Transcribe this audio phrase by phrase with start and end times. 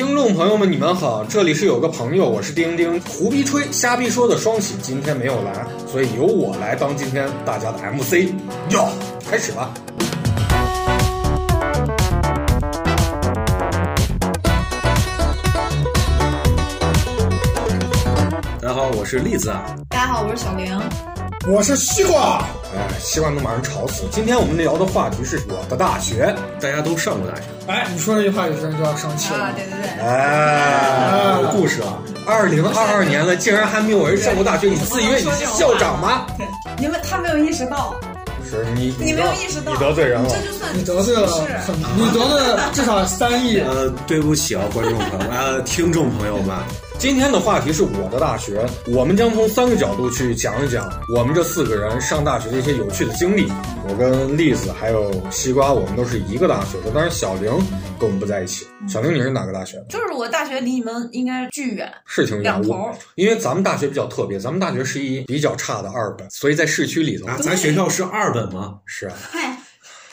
[0.00, 8.32] 听众朋友们，你们好，这里是有个朋友，我是丁丁，胡逼吹瞎逼说的双喜今天没有来，所以由我来当今天大家的 MC，
[8.70, 8.88] 哟，
[9.30, 9.74] 开始吧。
[18.58, 19.76] 大家好，我是栗子啊。
[19.90, 21.09] 大家好，我是小玲。
[21.48, 22.44] 我是西瓜。
[22.76, 24.02] 哎，西瓜能把人吵死。
[24.10, 27.42] 今天我们聊的话题是我的大学，大家都上过大学。
[27.66, 29.44] 哎，你说这句话，有些人就要生气了。
[29.44, 30.06] 啊，对对对。
[30.06, 31.96] 哎，有故事啊！
[32.26, 36.26] 二零二二年了，竟然还没有人上过大学，你自以为你是校长吗？
[36.36, 36.46] 对，
[36.78, 37.98] 你们他没有意识到，
[38.48, 41.26] 是你，你没有意识到，你得罪人了，这就算你得罪了
[41.66, 43.58] 很，你得罪了至少三亿。
[43.60, 46.54] 呃，对不起啊，观众朋友们，听众朋友们。
[47.00, 50.86] 今天的话题是我的大学，我们将从三个角度去讲一讲
[51.16, 53.50] 我们这四个人上大学的一些有趣的经历。
[53.88, 57.50] 我跟栗子还有西瓜，我们都是一个大学的，但是小玲
[57.98, 58.66] 跟我们不在一起。
[58.86, 59.86] 小玲，你是哪个大学的？
[59.88, 62.42] 就是我大学离你们应该巨远，是挺远。
[62.42, 68.74] 两头我因为咱们大学比较特别，咱们大学是一比较差的二本，所以在市区里头啊，咱学校是二本吗？
[68.84, 69.56] 是啊，嗨，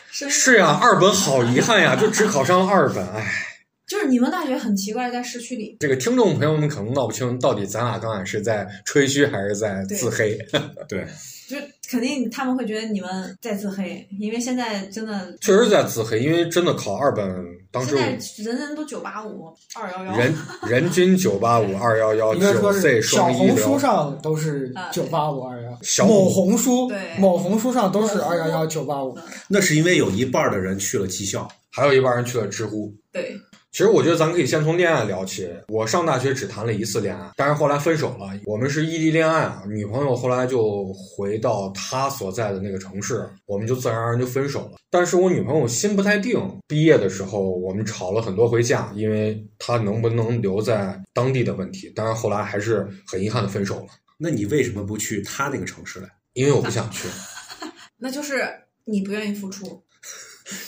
[0.10, 3.44] 是是呀，二本好遗憾呀，就只考上了二本，唉。
[3.88, 5.78] 就是你们大学很奇怪，在市区里。
[5.80, 10.38] 这个听众朋友们可能闹不清，到底咱俩刚才是在吹嘘还是在自黑？
[10.90, 11.08] 对，
[11.48, 11.56] 就
[11.90, 17.26] 肯定他们会觉得你们在自黑，因为现在真的确实在自黑，因为真的考二本，
[17.72, 20.36] 当时现在人人都九八五、二幺幺，人
[20.68, 23.80] 人均九八五、二幺幺、九 C 小双一红书。
[23.80, 29.18] 上都是九八五二幺，小某红书对某红书上都是二幺幺九八五。
[29.48, 31.48] 那是因为有一半的人去了技校。
[31.78, 32.92] 还有一帮人去了知乎。
[33.12, 33.40] 对，
[33.72, 35.48] 其实我觉得咱可以先从恋爱聊起。
[35.68, 38.32] 我上大学只谈了一次恋爱，但是后来分手了。
[38.46, 44.80] 我们是异地恋爱啊，女朋友后来就回到她所在的那个城市，我们就自然而然就分手了。
[44.90, 51.94] 但是我女朋友心不太定，毕业的时候我们吵了很多回架，因为她能不能留在当地的问题。
[51.96, 56.10] 但是后来还是很遗憾的分手了，那你为什么不去她那个城市来？
[56.34, 57.08] 因为我不想去。
[58.00, 58.44] 那就是
[58.86, 59.84] 你不愿意付出。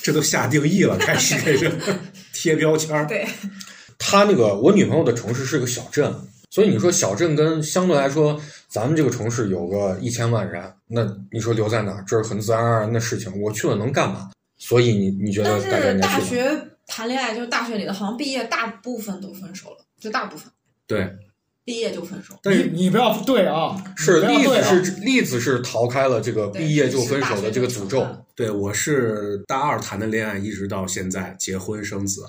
[0.02, 1.80] 这都下定义了， 开始给人
[2.34, 3.08] 贴标签儿。
[3.08, 3.28] 对，
[3.98, 6.14] 他那个我女朋友的城市是个小镇，
[6.50, 13.32] 所以你说小镇跟相对来说，咱们这个城市有个一千万人，那你说留在哪儿，这是很自然而然的事情。
[13.42, 14.32] 我去了能干嘛？
[14.58, 16.20] 所以你你觉得但是大？
[16.20, 16.52] 学
[16.86, 20.52] 谈恋爱，就是大学里的，好像毕业大部分都分手了，就大部分
[20.88, 21.08] 对，
[21.70, 22.34] 毕业就分手。
[22.42, 24.74] 但是你你不要对啊，是栗你不要对啊。
[24.74, 28.04] 子是例子是逃开了这个毕业就分手的这个诅咒。。
[28.34, 32.24] 对我是大二谈的恋爱，一直到现在结婚生子。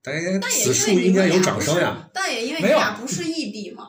[0.00, 2.08] 大家但也此处应该有掌声呀！。
[2.12, 3.84] 但也因为你俩不是异地嘛，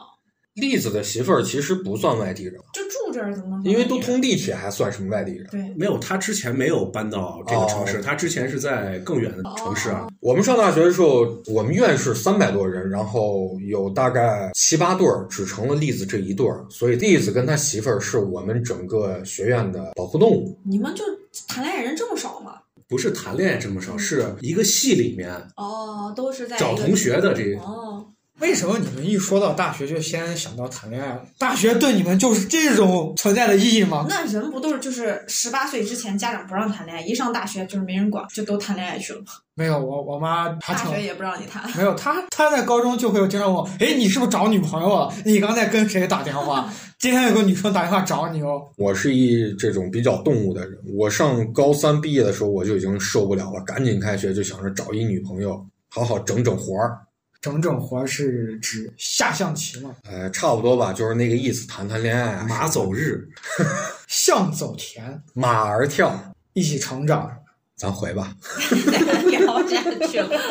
[0.55, 3.63] 栗子的媳妇儿其实不算外地人，就住这儿怎么能？
[3.63, 5.47] 因为都通地铁，还算什么外地人？
[5.49, 10.07] 对，没有，他之前没有搬到这个城市，哦他之前是在更远的城市啊。
[10.19, 20.59] 我们上大学的时候，我们院是三百多人，然后有大概七八对儿，只成了栗子这一对儿，所以栗子跟他媳妇儿是我们整个学院的保护动物。
[20.65, 21.03] 你们就
[21.47, 22.55] 谈恋爱人这么少吗？
[22.87, 27.59] 不是谈恋爱这么少，是一个系里面哦，都是在找同学的这个。
[27.59, 27.94] 哦，
[28.41, 31.17] 为什么你们一说到大学就先想到谈恋爱？
[31.37, 34.05] 大学对你们就是这种存在的意义吗？
[34.09, 39.27] 那人不都是就是十八岁之前家长不让谈恋爱，一上大学就是没人管，就都谈恋爱去了吗？
[39.55, 41.63] 没有，我我妈她大学也不让你谈。
[41.77, 45.13] 没有，她她在高中就会经常问我，哎，你是不是找女朋友了？
[45.23, 46.69] 你刚才跟谁打电话？
[46.99, 48.61] 今天有个女生打电话找你哦。
[48.77, 56.97] 我是一这种比较动物的人，我上高三毕业的时候我就已经受不了了，赶紧开学就想着找一女朋友，好好整整活儿。
[57.45, 59.95] 整整活是指下象棋嘛？
[60.09, 63.23] 呃，差不多吧，就是那个意思，谈谈恋爱啊，马走日，
[64.09, 67.31] 象走田，马儿跳，一起成长。
[67.75, 68.35] 咱回吧。
[69.29, 70.41] 聊下去了。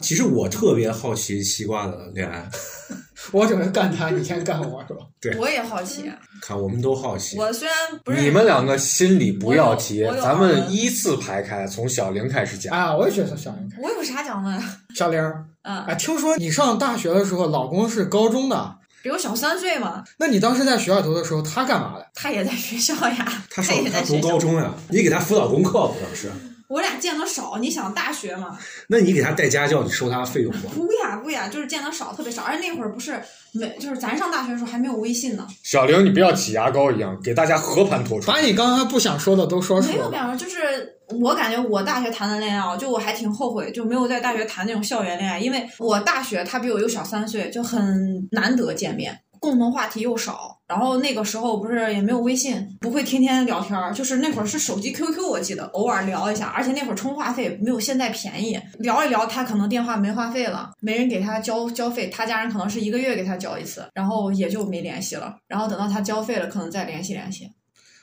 [0.00, 2.50] 其实我特别好奇西瓜的恋爱，
[3.30, 5.06] 我准备干他，你先干我是吧？
[5.20, 6.10] 对我也好奇，
[6.40, 7.38] 看我们都好奇。
[7.38, 12.76] 我虽然不是你们两个心里不要急咱们依次排开，从小玲开始讲。
[12.76, 13.82] 啊，我也觉得小玲开始。
[13.82, 14.60] 我有啥讲的？
[14.94, 22.06] 小玲儿，啊，哎，听说你上大学的时候，老公是高中的，比我小三岁嘛，那你当时在学校读的时候，他干嘛的？
[22.14, 24.28] 他也在学校呀，他上也他读在学校。
[24.28, 26.30] 高中呀，你给他辅导功课不当时？
[26.72, 28.58] 我俩见的少，你想大学嘛？
[28.88, 30.68] 那你给他带家教，你收他费用不？
[30.86, 32.42] 不呀不呀，就是见的少，特别少。
[32.42, 33.20] 而且那会儿不是
[33.52, 35.46] 没，就是咱上大学的时候还没有微信呢。
[35.62, 38.26] 小玲，你不要挤牙膏一样，给大家和盘托出。
[38.26, 39.92] 把你刚刚不想说的都说出来。
[39.92, 40.58] 没有没有，就是
[41.20, 49.20] 我感觉我大学谈的恋爱啊，就我还挺后悔，就没有在大学谈那种校园恋爱，因为我大学他比我又小三岁，就很难得见面。
[49.42, 50.56] 共同话题又少。
[50.68, 65.36] 然后那个时候不是也没有微信，不会天天聊天儿，就是那会儿是手机 QQ，我记得偶尔聊一下，而且那会儿充话费没有现在便宜，聊一聊他可能电话没话费了，没人给他交交费，他家人可能是一个月给他交一次，然后也就没联系了。
[65.46, 67.50] 然后等到他交费了，可能再联系联系。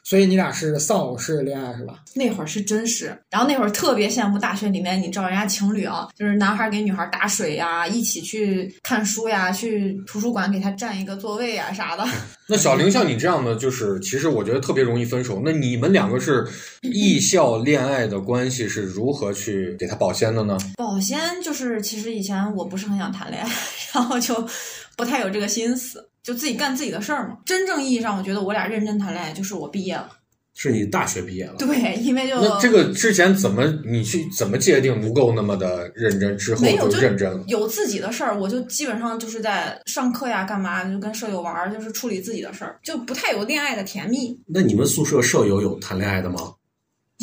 [0.09, 1.99] 所以你俩是丧偶式恋爱是吧？
[2.15, 12.03] 那会儿是真是，然后那会儿特别羡慕大学里面，你知道人家情侣啊，就是男孩给女孩打水呀，一起去看书呀，去图书馆给他占一个座位呀啥的。
[12.49, 15.39] 那小玲像你这样的，就是其实我觉得特别容易分手。
[15.45, 16.43] 那你们两个是
[16.81, 20.57] 异校恋爱的关系是如何去给他保鲜的呢？
[20.75, 23.51] 保鲜就是，其实以前我不是很想谈恋爱，
[23.93, 24.43] 然后就
[24.97, 27.37] 不太有这个心思，就自己干自己的事儿嘛。
[27.43, 30.07] 真正意义上，我觉得我俩认真谈恋爱，就是我毕业了。
[30.53, 37.43] 是你大学毕业了，对，因为就那这个之前怎么你去怎么界定不够那么的认真，之后就认真了？
[37.47, 44.37] 有自己的事儿，我就基本上就是在上课呀，干嘛就跟舍友玩儿，就是处理自己的事儿，就不太有恋爱的甜蜜。
[44.45, 46.39] 那你们宿舍舍友有谈恋爱的吗？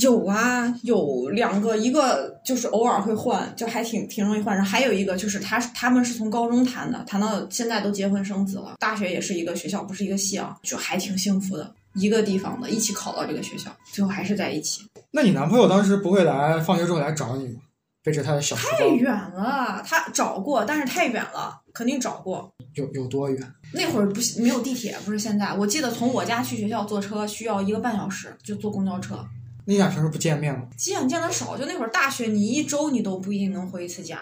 [0.02, 8.74] 有啊，有两个，一个就是偶尔会换，就还挺挺容易换上；还有一个就是他他们是从高中谈的，谈到现在都结婚生子了。
[8.78, 11.74] 大学也是一个学校，不是一个系啊，就还挺幸福的。
[11.94, 14.82] 一个地方的，一起考到这个学校，最后还是在一起。
[15.10, 17.60] 那你男朋友当时不会来放学之后来找你吗？
[18.04, 22.52] 背着他的小，太远了，他找过，但是太远了，肯定找过。
[22.74, 23.52] 有有多远？
[23.72, 25.54] 那会儿不没有地铁，不是现在。
[25.54, 29.26] 我记得从我家去学校坐车需要一个半小时，就坐公交车。
[29.66, 30.66] 那你俩平时不见面吗？
[30.76, 34.18] 见见的少，就那会儿大学，你一周你都不一定能回一次家。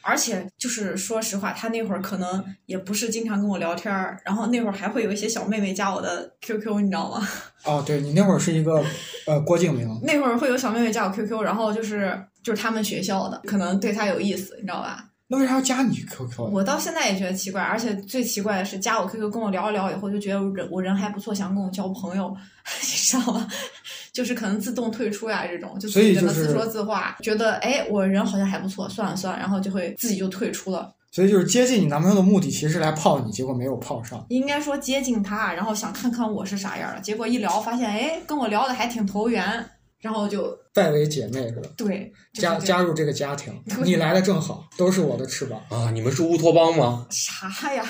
[0.00, 7.28] 而且就是说实话，他那会儿可能也不是经常跟我聊天儿，然后那会儿还会有一些小妹妹加我的 QQ，你知道吗？
[7.64, 8.82] 哦，对你那会儿是一个
[9.26, 15.07] 呃郭敬明，那会儿会有小妹妹加我 QQ，然后就是就是他们学校的，可能对他有意思，你知道吧？
[15.30, 16.50] 那为啥要加你 QQ？
[16.50, 22.34] 我到现在也觉得奇怪，而且最奇怪的是，加我 QQ 跟我聊了聊以后，就觉得我人我人还不错，想跟我交朋友，
[22.80, 23.46] 你知道吗？
[24.10, 30.92] 就是可能自动退出呀，这种就自己在那自说自话，觉得哎我人好像还不错，算了算了，然后就会自己就退出了。
[31.10, 34.24] 所以就是接近你男朋友的目的其实是来泡你，结果没有泡上。
[34.28, 39.64] 应该说接近他，然后想看看我是啥样的，结果一聊发现哎跟我聊的还挺投缘，
[40.00, 41.68] 然后就拜为姐妹是吧？
[41.76, 43.52] 对就是加加入这个家庭，
[43.84, 45.60] 你来的正好，都是我的翅膀。
[45.68, 47.06] 啊，你们是乌托邦吗？
[47.10, 47.84] 啥呀？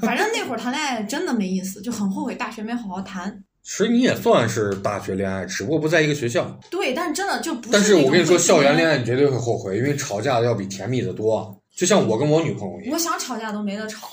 [0.00, 3.44] 反正那会儿谈恋爱真的没意思，就很后悔大学没好好谈。
[3.62, 6.58] 其实你也算是大学恋爱，只不过不在一个学校。
[6.70, 7.68] 对，但真的就不是。
[7.72, 11.62] 但是我跟你说，校园恋爱你绝对会后悔，因为吵架的要比甜蜜的多。
[11.76, 14.08] 就像我跟我女朋友一样我，想吵架都没得吵，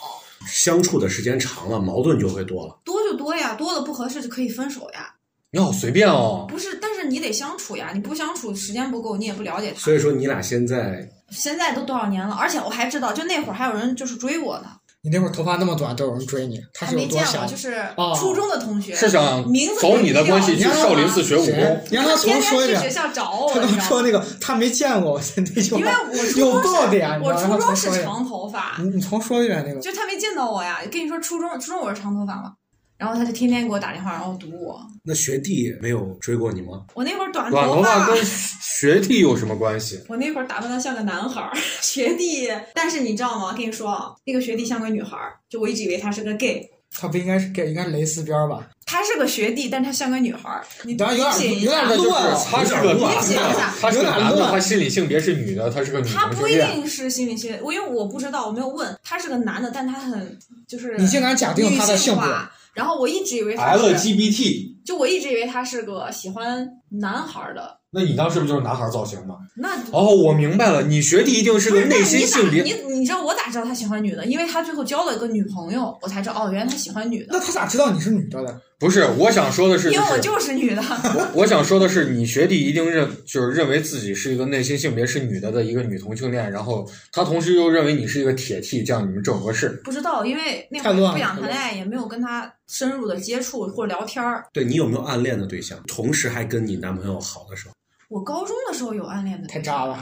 [0.47, 2.79] 相处的时间长了，矛盾就会多了。
[2.83, 5.13] 多就多呀，多了不合适就可以分手呀。
[5.53, 6.45] 你好随便哦。
[6.49, 9.79] 不是，但是你得相处呀，你不相处，时间不够，你也不了解他。
[9.79, 14.67] 所以说你俩现在现在都多少年了，而且我还知道，就那会儿还有人就是追我呢，
[15.03, 17.47] 你那会儿头发那么短，都有人追你，他是有多想没见过，？
[17.51, 21.83] 就是哦初中的同学，是想名字走你的关系去没必要少林寺学武功？
[21.89, 23.01] 你让他天重说一遍天去学。
[23.01, 23.77] 校找我，他你知道吗？
[23.77, 28.03] 刚说那个他没见过我 那句因为，我初有中是爆点，我初中是。
[28.03, 29.81] 长头发，你你重说一遍那个。
[29.81, 30.79] 就他没见到我呀。
[30.89, 32.53] 跟你说，初中初中我是长头发嘛，
[33.01, 34.79] 然后他就天天给我打电话，然后堵我。
[35.03, 36.85] 那学弟没有追过你吗？
[36.93, 39.99] 我那会儿短短头头发跟学弟有什么关系？
[40.07, 41.51] 我那会儿打扮的像个男孩儿，
[41.81, 42.47] 学弟。
[42.75, 43.47] 但是你知道吗？
[43.47, 46.69] 我跟你说啊，那个学弟像个女孩儿，就我一直以为他是个 gay。
[46.93, 48.67] 他不应该是 gay，应该是蕾丝边儿吧？
[48.85, 50.61] 他是个学弟，但他像个女孩儿。
[50.83, 56.55] 你当然有点理解一下有点那就是乱了他是个有点乱男理解一下，他是个男的，有点乱他心理性别是女的，他是个女他不一。
[56.55, 58.95] 定是心理性，我因为我不知道，我没有问。
[59.03, 60.37] 他是个男的，但他很
[60.67, 62.51] 就是你竟然假定他的女性别化。
[62.75, 67.79] 然后我一直以为他是，LGBT，就我一直以为他是个喜欢男孩儿的。
[67.93, 69.35] 那你当时不就是男孩造型吗？
[69.57, 72.63] 那哦，我明白了，你学弟一定是个内心性别。
[72.63, 74.25] 你你知道我咋知道他喜欢女的？
[74.25, 77.27] 因为他最后交了个女朋友，我才知道哦，原来他喜欢女的。
[77.31, 78.61] 那他咋知道你是女的的？
[78.81, 80.81] 不是，我想说的是，因为我就是女的。
[80.81, 89.69] 我我想说的是，你学弟一定认就是认为自己是一个内心性别是女的的一个女同性恋，然后他同时又认为你是一个铁 T，这样你们正合适。
[89.83, 94.43] 不知道，因为那会太乱了儿不想谈恋爱，也没有跟他深入的接触或者聊天儿。
[94.51, 95.79] 对你有没有暗恋的对象？
[95.87, 97.75] 同时还跟你男朋友好的时候？
[98.09, 99.97] 我高中的时候有暗恋的，太渣了。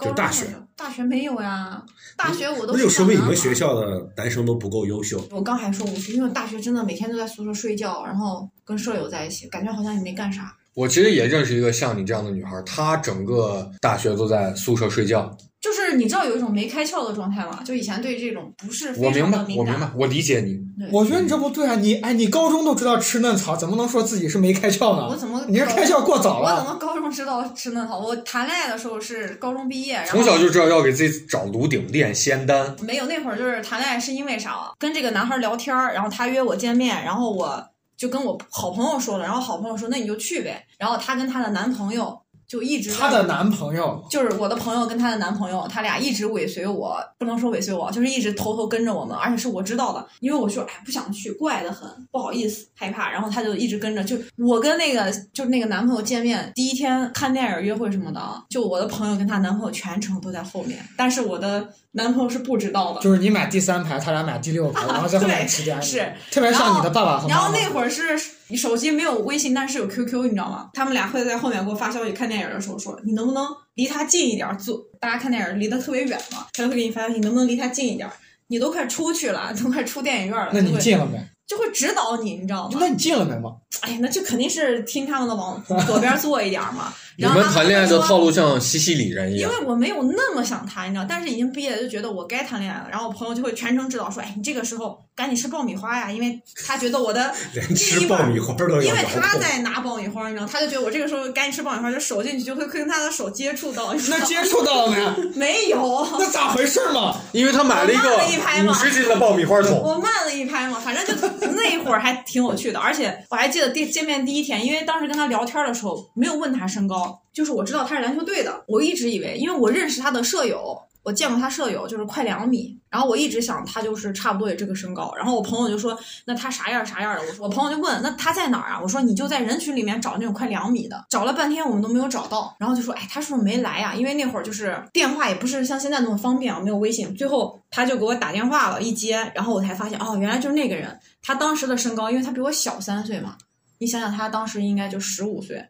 [0.00, 1.82] 就大学大学没有呀，
[2.16, 5.24] 大学我都那就说明你们学校的男生都不够优秀。
[5.30, 10.56] 我刚还说我是因为大学真的每天都在宿舍睡觉，然后跟舍友在一起，感觉好像也没干啥。
[10.74, 15.36] 我其实也认识一个像你这样的女孩，她整个大学都在宿舍睡觉。
[15.60, 17.60] 就是你知道有一种没开窍的状态吗？
[17.64, 19.66] 就以前对这种不是非我明白常的，敏感。
[19.66, 20.60] 我明白，我理解你。
[20.92, 21.76] 我觉得你这不对啊！
[21.76, 25.08] 你哎，你高中都知道吃嫩草，怎么能说自己是没开窍呢？
[25.08, 26.66] 我怎么你是开窍过早了我怎。
[26.66, 27.98] 么高中知道吃嫩草？
[27.98, 32.76] 我谈恋爱的时候是高中毕业，然后从小就知道要给自己找炉鼎炼仙丹。
[32.82, 34.70] 没有那会儿就是谈恋爱是因为啥？
[34.78, 37.64] 跟这个男孩聊天儿，然后他约我见面，然后我
[37.96, 40.63] 就跟我好朋友说了，然后好朋友说那你就去呗。
[40.78, 44.04] 然后她跟她的男朋友就一直她的男朋友。
[44.10, 63.00] 就是我的朋友跟她的男朋友，他俩一直尾随我，不能说尾随我，就是一直偷偷跟着我们，而且是我知道的，因为我说哎不想去，怪得很，不好意思，害怕，然后他就一直跟着，就我跟那个就是那个男朋友见面第一天看电影约会什么的啊，就我的朋友跟她男朋友全程都在后面，但是我的男朋友是不知道的。
[63.00, 65.80] 就是你买第三排，他俩买第六排，然后在后面 吃点。
[65.80, 67.58] 是，特别像你的爸爸和然后妈妈。
[67.58, 68.02] 那会儿是
[68.48, 70.70] 你手机没有微信，但是有 QQ，你知道吗？
[70.74, 74.56] 他们俩会在后面给我发消息，看电影的时候说你能不能离他近一点儿？
[74.56, 78.12] 坐大家看电影离得特别远嘛，他就会给你发消息，你能不能离他近一点儿？
[78.48, 81.18] 你都快出去了，都快出电影院了，那你就会进了没？
[81.46, 82.76] 就会指导你，你知道吗？
[82.80, 83.52] 那你进了没嘛？
[83.82, 86.92] 哎，那就肯定是听他们的，往左边坐一点嘛。
[87.16, 89.64] 你然后他们谈恋爱的套路像西西里人一样因为。
[89.64, 92.86] 我没有那么想谈，你知道，但是已经毕业了，就觉得我该谈恋爱了。
[92.90, 98.98] 然后我朋友就会全程指导说：“哎，你这个时候赶紧吃爆米花呀，因为他觉得我的连吃爆米花都要因为。
[99.18, 104.90] 他在拿爆米花，你知道，他就觉得我这个时候赶紧吃爆米花，就手进去就会跟他的手接触到，那接触到了
[105.34, 105.34] 没？
[105.34, 106.06] 没有？
[106.18, 107.16] 那咋回事嘛？
[107.32, 111.12] 因为他买了一我慢了一个拍嘛五十斤的爆米花桶，我慢了一拍嘛，反正就
[111.52, 128.80] 那会儿还挺有趣的，而且我还记得第见面第一天，因为当时跟他聊天的时候没有问他身高，就是我知道他是篮球队的，我一直以为，因为我认识他的舍友，我见过他舍友就是快两米，然后我一直想他就是差不多也这个身高，然后我朋友就说那他啥样啥样的，我说我朋友就问那他在哪儿啊？
[128.82, 143.36] 我说你就在人群里面找那种快两米的，找了半天我们都没有找到，然后就说哎他是不是没来呀、因为那会儿就是电话也不是像现在那么方便啊，没有微信，最后他就给我打电话了，一接，然后我才发现哦原来就是那个人，他当时的身高，因为他比我小三岁嘛，
[143.78, 145.68] 你想想他当时应该就十五岁。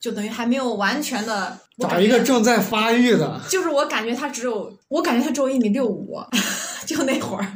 [0.00, 6.18] 就等于还没有完全的找一个正在发育的，就是我感觉他只有，我感觉他只有一米六五，
[6.86, 7.46] 就那会儿，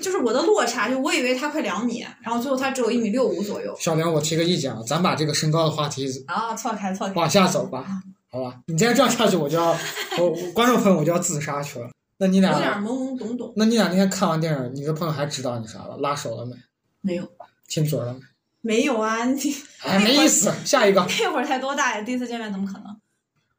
[0.00, 3.74] 就是我的落差，就我以为他快两米，然后最后他只有一米六五左右。
[3.78, 8.56] 小梁，我提个意见啊，咱把这个身高的话题啊，错开错开，往下走吧，好吧？
[8.66, 9.76] 你再这样下去，我就要
[10.18, 11.88] 我我观众朋友我就要自杀去了。
[12.18, 15.96] 那你有点俩，懵懵懂懂，那你俩那天看完电影，你的朋友还指导你啥了？
[15.98, 16.56] 拉手了没？
[17.00, 17.28] 没有
[17.68, 18.20] 亲嘴了没？
[18.62, 21.04] 没有啊，你哎，没意思，下一个。
[21.20, 22.02] 那会儿才多大呀？
[22.02, 22.96] 第一次见面怎么可能？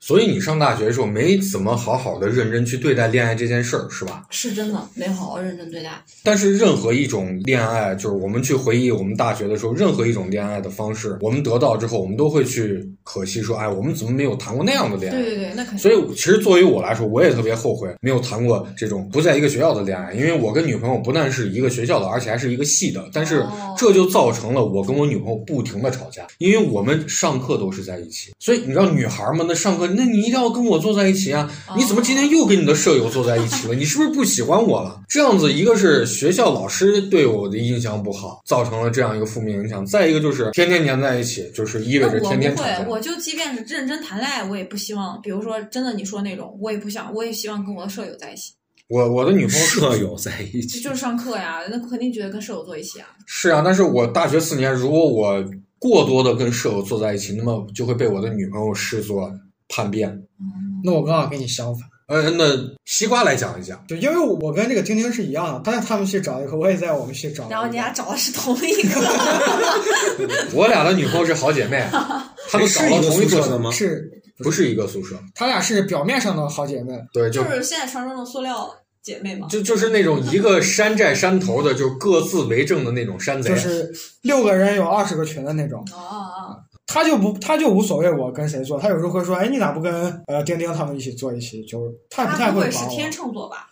[0.06, 4.26] 所以你上大学的时候没怎么好好的认真去对待恋爱这件事儿，是吧？
[4.30, 5.92] 是真的没好好认真对待。
[6.26, 15.18] 但是任何一种恋爱，就是我们去回忆我们大学的时候，任何一种恋爱的方式，我们得到之后，我们都会去可惜说，哎，我们怎么没有谈过那样的恋爱？
[15.18, 15.80] 对对对，那肯定。
[15.80, 23.10] 所以，其实作为我来说，我也特别后悔没有谈过这种不在一个学校的恋爱，因为我跟女朋友不但是一个学校的，而且还是一个系的。
[23.14, 28.34] 但是哦这就造成了我跟我女朋友不停的吵架，因为我们上课都是在一起。
[28.38, 31.50] 所以你知道，女孩们那上课，那你一定要跟我坐在一起啊！
[31.78, 33.76] 你怎么今天又跟你的舍友坐在一起了？
[33.76, 35.02] 你是不是不喜欢我了？
[35.08, 42.92] 这样子，一个是学校老师对我的印象不好，造成了这样一个负面影响；再一个就是天天黏在一起，就是意味着天天吵架不会，。
[42.92, 48.54] 我就即便是认真谈恋爱，我也不希望，比如说真的你说那种，我也不想，我也希望跟我的舍友在一起，
[48.88, 53.08] 我我的女朋友舍友在一起，就就是上课呀，那肯定觉得跟舍友坐一起啊。
[53.26, 55.44] 是啊，但是我大学四年，如果我
[55.80, 59.30] 过多的跟舍友坐在一起，那么就会被我的女朋友视作
[59.68, 60.22] 叛变。
[60.84, 62.46] 那我刚好跟你相反，呃，那
[62.86, 67.48] 西瓜来讲一讲，就因为我跟这个丁丁是一样的，他在他们系找一个，我也在我们系找。
[67.50, 69.02] 然后你俩找的是同一个，
[70.54, 71.86] 我俩的女朋友是好姐妹，
[72.52, 73.72] 她们找是一个了同一个宿舍的吗？
[73.72, 78.70] 是不是一个宿舍，他俩是表面上的好姐妹，对，就就是现在传说中的塑料
[79.02, 79.48] 姐妹嘛。
[79.48, 83.52] 就就是那种一个山寨山头的，就各自为政的那种山贼。
[83.52, 83.94] 就是
[84.24, 85.86] 六个人有二十个群的那种。
[85.94, 86.43] 哦哦
[86.94, 91.66] 他就不，他就无所谓我跟谁做，他有时候会说，哎，你咋不跟呃丁丁他们一起做一起？
[91.66, 92.88] 就是他不太他不会管我。
[92.88, 93.68] 会是天秤座吧？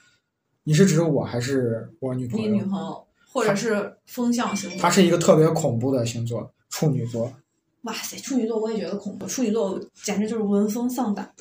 [0.64, 2.64] 你是指我还是我女朋友你女？
[2.64, 4.80] 朋友，或者是风象星座？
[4.80, 7.32] 他是一个特别恐怖的星座，处女座。
[7.84, 11.32] 哇塞，处女座我也觉得恐怖，处女座简直就是闻风丧胆。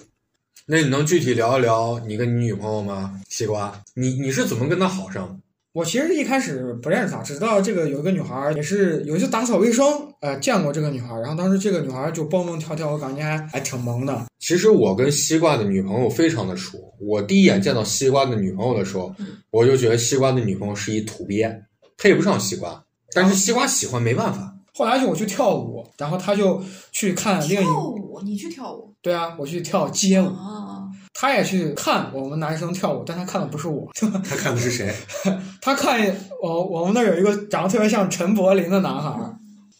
[0.66, 3.18] 那你能具体聊一聊你跟你女朋友吗？
[3.28, 5.36] 西瓜，你你是怎么跟她好上的？
[5.80, 9.86] 我其实一开始不认识她，只知道这个有一个女孩儿，也是有一次打扫卫生，
[10.20, 14.26] 呃，见过这个女孩儿，然后当时这个女孩儿就蹦蹦跳跳，我感觉还还挺萌的。
[14.40, 16.76] 其实我跟西瓜的女朋友非常的熟。
[17.00, 19.10] 我第一眼见到西瓜的女朋友的时候，
[19.50, 21.50] 我就觉得西瓜的女朋友是一土鳖，
[21.96, 22.84] 配不上西瓜。
[23.14, 24.54] 但是西瓜喜欢没办法。
[24.74, 30.79] 后来就我去跳舞，然后他就去看另一跳舞，你去跳舞对啊，我去跳街舞，啊？
[31.20, 33.86] 他也去看我们男生跳舞，但他看的不是我，
[34.26, 34.94] 他看的是谁？
[35.60, 36.00] 他看
[36.42, 39.12] 我我们那儿有一个长得特别像陈柏霖的男孩，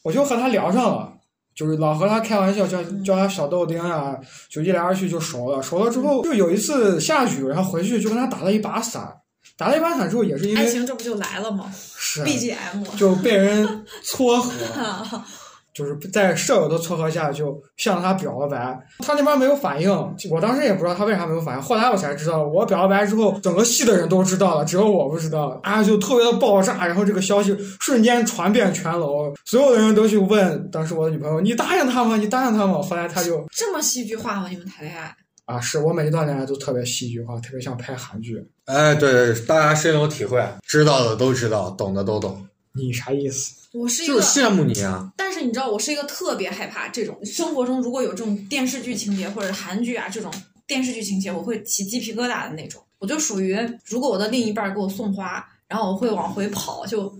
[0.02, 1.14] 我就和他聊上了。
[1.52, 4.16] 就是老和他开玩笑，叫叫他小豆丁啊、
[4.48, 5.60] 就一来二去就熟了。
[5.62, 9.10] 熟了之后，就有一次下雨，然后回去就跟他打了一把伞。
[9.58, 15.26] 打了一把伞之后，也是因为爱为情这不就来了吗是？BGM 就被人撮合，啊，
[15.72, 18.78] 就是在舍友的撮合下，就向他表了白。
[18.98, 19.90] 他那边没有反应，
[20.30, 21.62] 我当时也不知道他为啥没有反应。
[21.62, 25.58] 后来我才知道，我表了白之后，整个系的人都知道了，只有我不知道。
[25.62, 32.16] 啊，就特别的爆炸，然后这个消息瞬间传遍全楼，所有的人都去问当时我的女朋友：“你答应他吗？
[32.16, 34.48] 你答应他吗？”后来他就这么戏剧化吗？
[34.48, 35.14] 你们谈恋爱？
[35.46, 38.40] 啊，是我每一段恋爱都特别戏剧化，特别像拍韩剧。
[38.66, 43.54] 哎，对对，大家深有体会，知道的都知道，懂的都懂，你啥意思？
[43.72, 45.12] 我是一个，就是羡慕你啊！
[45.16, 50.32] 但是你知道，我是一个特别害怕这种生活中如果有这种电视剧情节或者韩剧啊这种
[50.66, 52.82] 电视剧情节，我会起鸡皮疙瘩的那种。
[52.98, 57.12] 我就属于，如果我的另一半给我送花，然后我会往回跑，就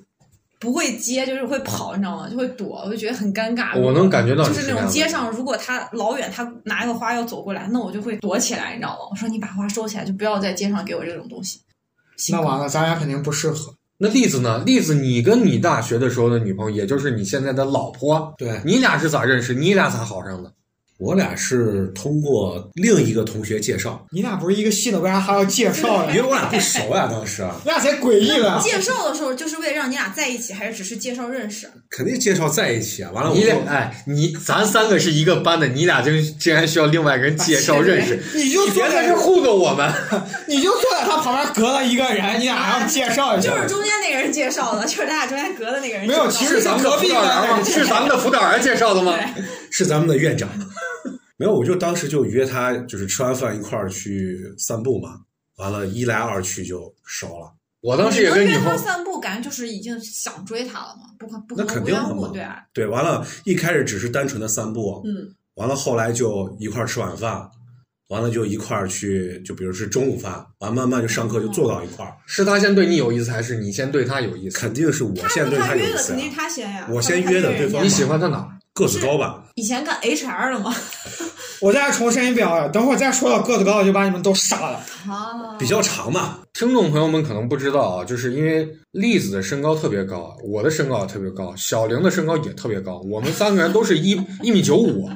[0.59, 2.29] 不会接，就是会跑，你知道吗？
[2.29, 3.81] 就会躲，我就觉得很尴尬。
[3.81, 9.09] 我能感觉到就是那种街上，如果他老远，他拿一个花要走过来，那我就会躲起来，你知道吗？
[9.11, 11.61] 我说你把花收起来，就不要在街上给我这种东西。
[12.31, 13.75] 那完了，咱俩肯定不适合。
[14.03, 14.63] 那栗子呢？
[14.65, 19.53] 栗子，你跟你大学的时候的女朋友，也就是你现在的老婆，对你俩是咋认识？
[19.53, 20.51] 你俩咋好上的？
[21.01, 26.11] 我俩是通过另一个同学介绍，你俩不是一个系的，为啥还要介绍呀？
[26.11, 28.61] 因为我俩不熟呀，当时啊 你俩才诡异了。
[28.63, 31.71] 介绍的时候就是为了让你俩在一起，还是只是介绍认识？
[31.89, 33.11] 肯定介绍在一起啊。
[33.15, 39.91] 完了我你俩哎，你咱三个是一个班的，你俩竟竟然需要另外一个人介绍认识， 你就坐在别在这糊弄我们。
[40.47, 43.49] 你就坐在他旁边隔了一个人，你俩还要介绍一下？
[43.51, 46.13] 就是中间那个人介绍的，就是咱俩中间隔的那个人没。
[46.13, 47.65] 有其实是咱们的辅导员吗？
[47.65, 49.15] 是咱们的辅导员介绍的吗？
[49.35, 50.49] 对，是咱们的院长。
[51.37, 55.21] 没有，我就当时就约他，就是吃完饭一块儿去散步嘛。
[55.57, 57.53] 完了，一来二去就熟了。
[57.81, 61.05] 我当时也跟你能约女朋友，散步，感觉就是已经想追他了嘛？
[61.19, 67.49] 不可不定的嘛对啊，对，完了，一开始只是单纯的散步，嗯，完了后来就一块儿吃晚饭，
[68.09, 72.15] 完了就一块儿去，就比如是中午饭，完慢慢就上课就坐到一块儿。
[72.27, 74.59] 是他先对你有意思，还是你先对他有意思？
[74.59, 78.59] 肯定是我先对他有意思的肯定是他先呀，我先约的对方你喜欢他哪？
[78.81, 79.45] 个子高吧？
[79.55, 80.75] 以前干 HR 的吗？
[81.61, 84.79] 我再重申一遍啊，等会儿再说到个子高的就把你们都杀了。
[85.07, 94.13] 啊，比较长嘛，听众朋友们可能不知道啊，就是因为栗子的身高特别高，我的身高也特别高，小玲的身高也特别高，我们三个人都是一
[94.43, 95.09] 一米九五。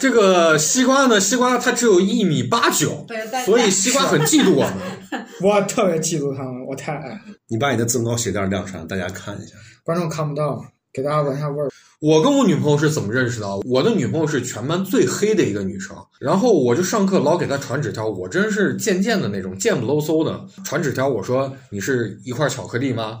[0.00, 3.04] 这个西瓜呢，西瓜它只有一米八九，
[3.44, 4.74] 所以西瓜很嫉妒我们。
[5.42, 7.20] 我特别嫉妒他们，我太矮。
[7.48, 9.54] 你把你的增高鞋垫亮出来，大家看一下。
[9.82, 11.68] 观众看不到，给大家闻一下味儿。
[12.02, 13.46] 我跟我女朋友是怎么认识的？
[13.58, 21.06] 我的女朋友是全班最黑的一个女生，然后我就上课老给她传纸条，我真是贱贱的那种，贱不喽嗖的传纸条。
[21.06, 23.20] 我说你是一块巧克力吗？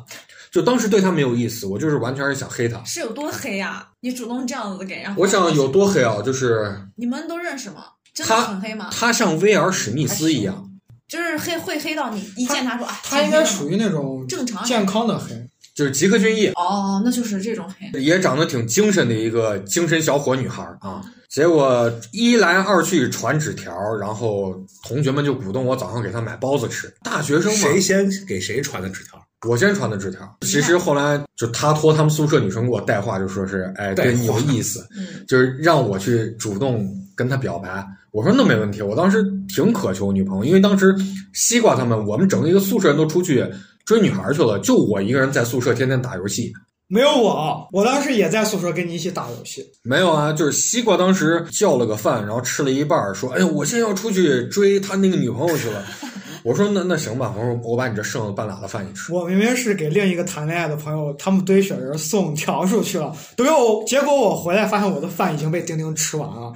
[0.50, 2.82] 就当时对她没有意思，我就是完全是想黑她。
[2.82, 3.86] 是有多黑呀？
[4.00, 7.84] 你主动这样子给，然后我想有多黑啊，就是你们都认识吗？
[8.12, 8.90] 真的她很黑吗？
[8.90, 10.68] 她像威尔史密斯一样，
[11.06, 15.41] 就是黑会黑到你一见他说啊，他应该属于那种正常健康的黑。
[15.74, 18.00] 就是吉克隽逸，哦，那就是这种黑。
[18.00, 21.02] 也长得挺精神的一个精神小伙女孩儿啊。
[21.28, 24.54] 结果一来二去传纸条，然后
[24.86, 26.92] 同学们就鼓动我早上给她买包子吃。
[27.02, 29.18] 大学生嘛，谁先给谁传的纸条？
[29.48, 37.84] 我先传的纸条，其实后来就他托他们宿舍女生给我带话，就说是哎带对你有意思，嗯， 就是让我去主动跟他表白。
[38.12, 40.94] 我说那没问题，我当时挺渴求女朋友，因为当时
[41.32, 43.44] 西瓜他们我们整个一个宿舍人都出去
[43.84, 46.52] 追女孩去了，就我一个人在宿舍天天打游戏。
[46.88, 49.64] 没有我，我当时也在宿舍跟你一起打游戏。
[49.82, 55.82] 没有啊，就是西瓜当时叫了个饭，然后吃了一半儿，说：“哎呀，我现在要出去追他那个女朋友去了。
[56.44, 63.82] ”我说：“那那行吧，我说我把你这剩了半拉的饭你吃。”我明明是给另一个谈恋爱的朋友，他们堆雪人送条数去了，都有。
[63.86, 66.52] 结果我回来发现我的饭已经被丁丁吃完了，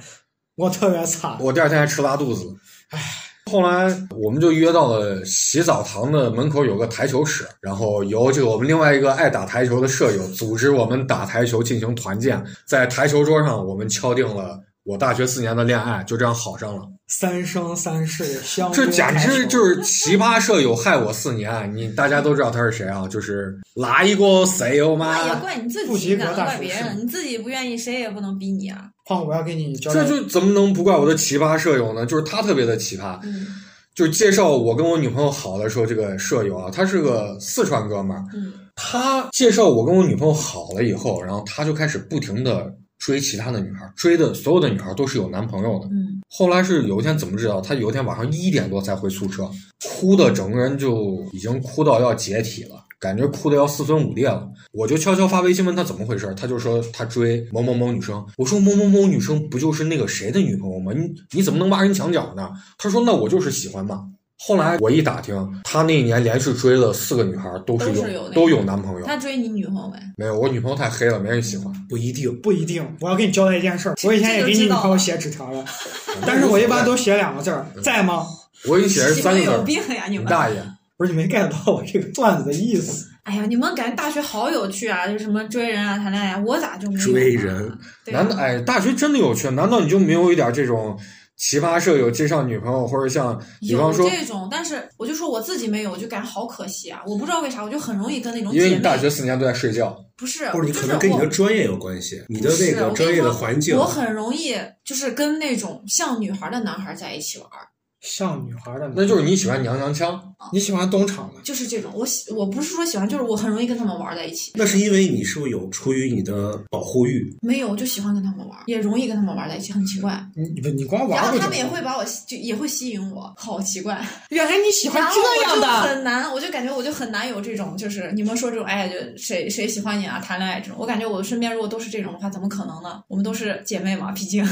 [0.55, 1.35] 我特别惨。
[1.39, 2.45] 我第二天还吃拉肚子。
[2.91, 2.99] 唉，
[3.47, 16.81] 后来我们就约到了洗澡堂的门口有个台球室，然后由这个我们另外一个爱打台球的舍友组织我们打台球进行团建，在台球桌上我们敲定了我大学四年的恋爱，就这样好上了。
[17.09, 23.05] 三生三世相这简直就是奇葩舍友害我四年，你大家都知道他是谁啊？
[23.05, 25.17] 就是哪一个谁友吗？
[25.17, 27.01] 那也怪你自己，不及格怪别人？
[27.01, 28.85] 你自己不愿意，谁也不能逼你啊。
[29.05, 30.21] 胖，我要给你交代这。
[30.21, 32.05] 就怎么能不怪我的奇葩舍友呢？
[32.05, 33.19] 就是他特别的奇葩。
[33.23, 33.45] 嗯
[33.93, 45.87] 就介绍我跟我女朋友好的时候，这个舍友啊，他是个四川哥们儿，嗯他介绍我跟我女朋友好了以后，然后他就开始不停的追其他的女孩，追的所有的女孩都是有男朋友的。
[45.87, 47.61] 嗯，后来是有一天怎么知道？
[47.61, 49.49] 他有一天晚上一点多才回宿舍，
[49.83, 52.83] 哭的整个人就已经哭到要解体了。
[52.99, 58.25] 感觉哭的要四分五裂了，我就悄悄发微信问他怎么回事，他就说他追某某某女生。
[58.37, 60.91] 我说某某某女生不就是那个谁的女朋友吗？
[60.93, 62.49] 你你怎么能挖人墙角呢？
[62.75, 64.07] 他说那我就是喜欢嘛。
[64.39, 69.05] 后来我一打听，他那一年连续追了四个女孩，都是都是有都有男朋友。
[69.05, 69.97] 他追你女朋友没？
[70.17, 71.73] 没有，我女朋友太黑了，没人喜欢。
[71.89, 72.33] 不一定。
[72.41, 75.65] 不一定，我要跟你交代一件事儿，我以前也给你女朋友写纸条了，
[76.25, 78.25] 但是我一般都写两个字儿，在吗？
[78.67, 80.05] 我给你写的是三个字儿，病呀！
[80.09, 80.55] 你们大爷！
[80.97, 83.07] 不是你没 get 到我这个段子的意思。
[83.23, 85.07] 哎呀，你们感觉大学好有趣啊！
[85.07, 87.77] 就什么追人啊、谈恋爱，啊我咋就没追人？
[88.07, 89.49] 难道哎，大学真的有趣？
[89.51, 90.97] 难道你就没有一点这种
[91.37, 97.03] 奇葩舍友介绍女朋友，或者像比方说，这种，但是我就说我自己没有，我就感觉好可惜啊！
[97.05, 103.85] 我不知道为啥，我就很容易跟那种因为，你大学四年都在睡觉，不是，或者你可能跟你的专业有关系，你的那个专业的我跟你说环境我。
[103.85, 107.67] 很容易就是跟那种像女孩的男孩在一起玩儿，
[108.01, 110.21] 像女孩的，那就是你喜欢娘娘腔。
[110.53, 111.91] 你喜欢东厂的，就是这种。
[111.95, 114.51] 我喜我不是说喜欢，就是我很容易跟他们玩在一起。
[114.53, 117.35] 那是因为你是不是有出于你的保护欲？
[117.41, 120.23] 没有，我就喜欢跟他们玩，也容易跟他们玩在一起，很奇怪。
[120.35, 123.99] 你不你光玩不就后他们也会把我就也会吸引我，好奇怪。
[124.29, 133.01] 原来你喜欢这样的，很难，我就感觉我就很难有这种，就是你们说这种，哎，就谁谁喜欢你啊，谈恋爱这种，我感觉我身边如果都是这种的话，怎么可能呢？
[133.07, 134.47] 我们都是姐妹嘛，毕竟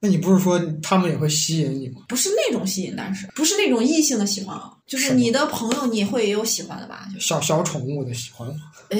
[0.00, 2.02] 那你不是说他们也会吸引你吗？
[2.08, 7.08] 不是那种吸引，但是不是那种异性的喜欢啊，就是你的朋友你会也有喜欢的吧？
[7.12, 8.54] 就是小小宠物的喜欢吗？
[8.90, 8.98] 哎，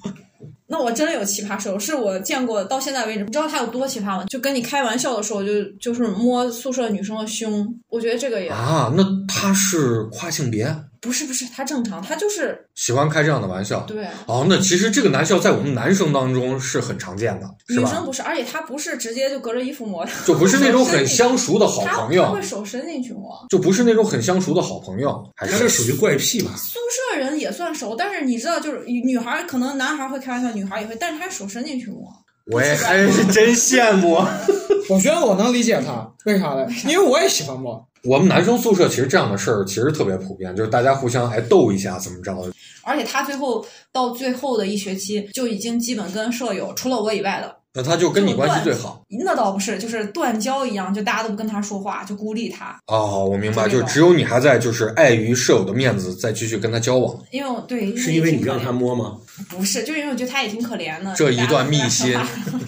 [0.66, 4.24] 那我真有奇葩室友，是我见过到现在为止，你知道他有多奇葩吗？
[4.24, 13.80] 就跟你开玩笑的时候，就就是摸宿舍女生的胸，我觉得这个也、啊，那他是跨性别，不是不是，他正常，他就是喜欢开这样的玩笑。
[13.80, 14.06] 对。
[14.26, 23.30] 哦，那其实这个男笑在我们男生当中是很常见的，女生不是，而且他不是直接就隔着衣服摸，就不是那种很相熟的好朋友会，手伸进去摸。
[23.48, 26.50] 就不是那种很相熟的好朋友，还是属于怪癖吧？
[26.56, 26.78] 宿
[27.14, 32.12] 舍人也算熟，但是你知道，就是女孩可能男孩会开玩笑，女孩也会，但是他手伸进去摸。
[32.52, 34.14] 我也还是真羡慕。
[34.90, 36.66] 我觉得我能理解他，为啥呢？
[36.88, 37.80] 因为我也喜欢摸。
[38.04, 42.34] 我们男生宿舍其实这样的事儿其实特别普遍，就是大家互相哎逗一下怎么着。
[42.82, 49.00] 而且他最后到最后的一学期就已经基本跟舍友除了我以外的，那他就跟你关系最好。
[49.24, 52.76] 那倒不是，就是断交一样，就大家都不跟他说话，就孤立他。
[52.88, 57.16] 哦，我明白，就那种就只有你还在，就是碍于舍友的面子再继续跟他交往。
[57.30, 59.16] 因为我对，是因为你让他摸，吗？
[59.48, 61.14] 不是，就是因为我觉得他也挺可怜的。
[61.14, 62.16] 这一段秘辛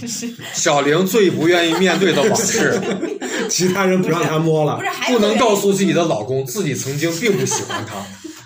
[0.55, 2.81] 小玲最不愿意面对的往事
[3.51, 7.95] 其他人不让他摸了不是，还不能告诉自己的老公自己曾经并不喜欢他。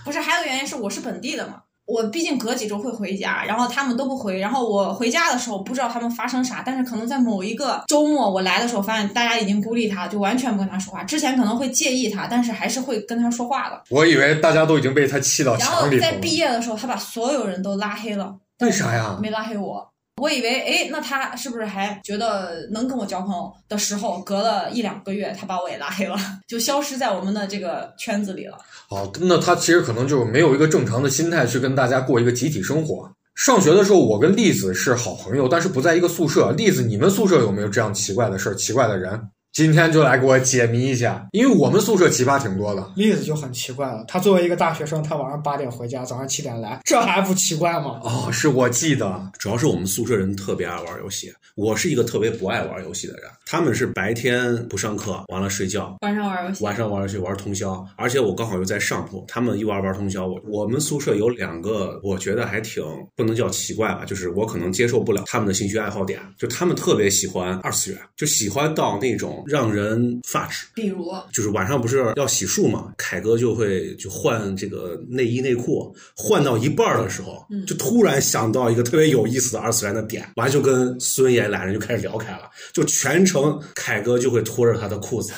[0.04, 11.04] 不是，还有个原因是我是本地的嘛，我毕竟隔几周会回家，然后他们都不回，然后我回家的时候不知道他们发生啥，但是可能在某一个周末我来的时候，发现大家已经孤立他，就完全不跟他说话。
[11.04, 13.80] 之前可能会介意他，但是还是会跟他说话的。
[13.90, 16.16] 我以为大家都已经被他气到然后在。
[16.20, 19.16] 毕业的时候，他把所有人都拉黑了，为啥呀？
[19.22, 19.88] 没拉黑我。
[20.20, 26.16] 我以为，哎，那他是不是还觉得能跟我交朋友的时候，隔了一两个月，他把我也拉黑了，
[26.48, 28.56] 就消失在我们的这个圈子里了。
[28.88, 33.10] 哦，那他其实可能就没有一个正常的心态去跟大家过一个集体生活。
[33.34, 36.50] 上学的时候，我跟栗子是好朋友，但是不在一个宿舍。
[36.52, 39.20] 栗子，你们宿舍有没有这样奇怪的事儿、奇怪的人？
[39.56, 42.92] 今天就来给我解谜一下，因为我们宿舍奇葩挺多的。
[42.94, 47.98] 例子就很奇怪了，他作为一个大学生，他晚上八点回家，早上七点来，这还不奇怪吗？
[48.02, 53.22] 哦，是我记得，主要是我们宿舍人特别爱玩游戏，我是一个特别不爱玩游戏的人。
[53.46, 60.26] 他们是白天不上课，完了睡觉，晚上玩游戏，晚上玩游戏玩通宵，而且我刚好又在上铺，他们一玩玩通宵。
[60.26, 70.66] 我我们宿舍有两个，我觉得还挺不能叫奇怪吧，就是我可能接受不了他们的兴趣爱好点，就他们特别喜欢二次元，就喜欢到那种让人发指。
[70.74, 85.32] 比如就是晚上不是要洗漱嘛，凯哥就会就换这个内衣内裤，换到一半的时候，就突然想到一个特别有意思的二次元的点，完就跟孙爷俩人就开始聊开了，就全程凯哥就会拖着他的裤子，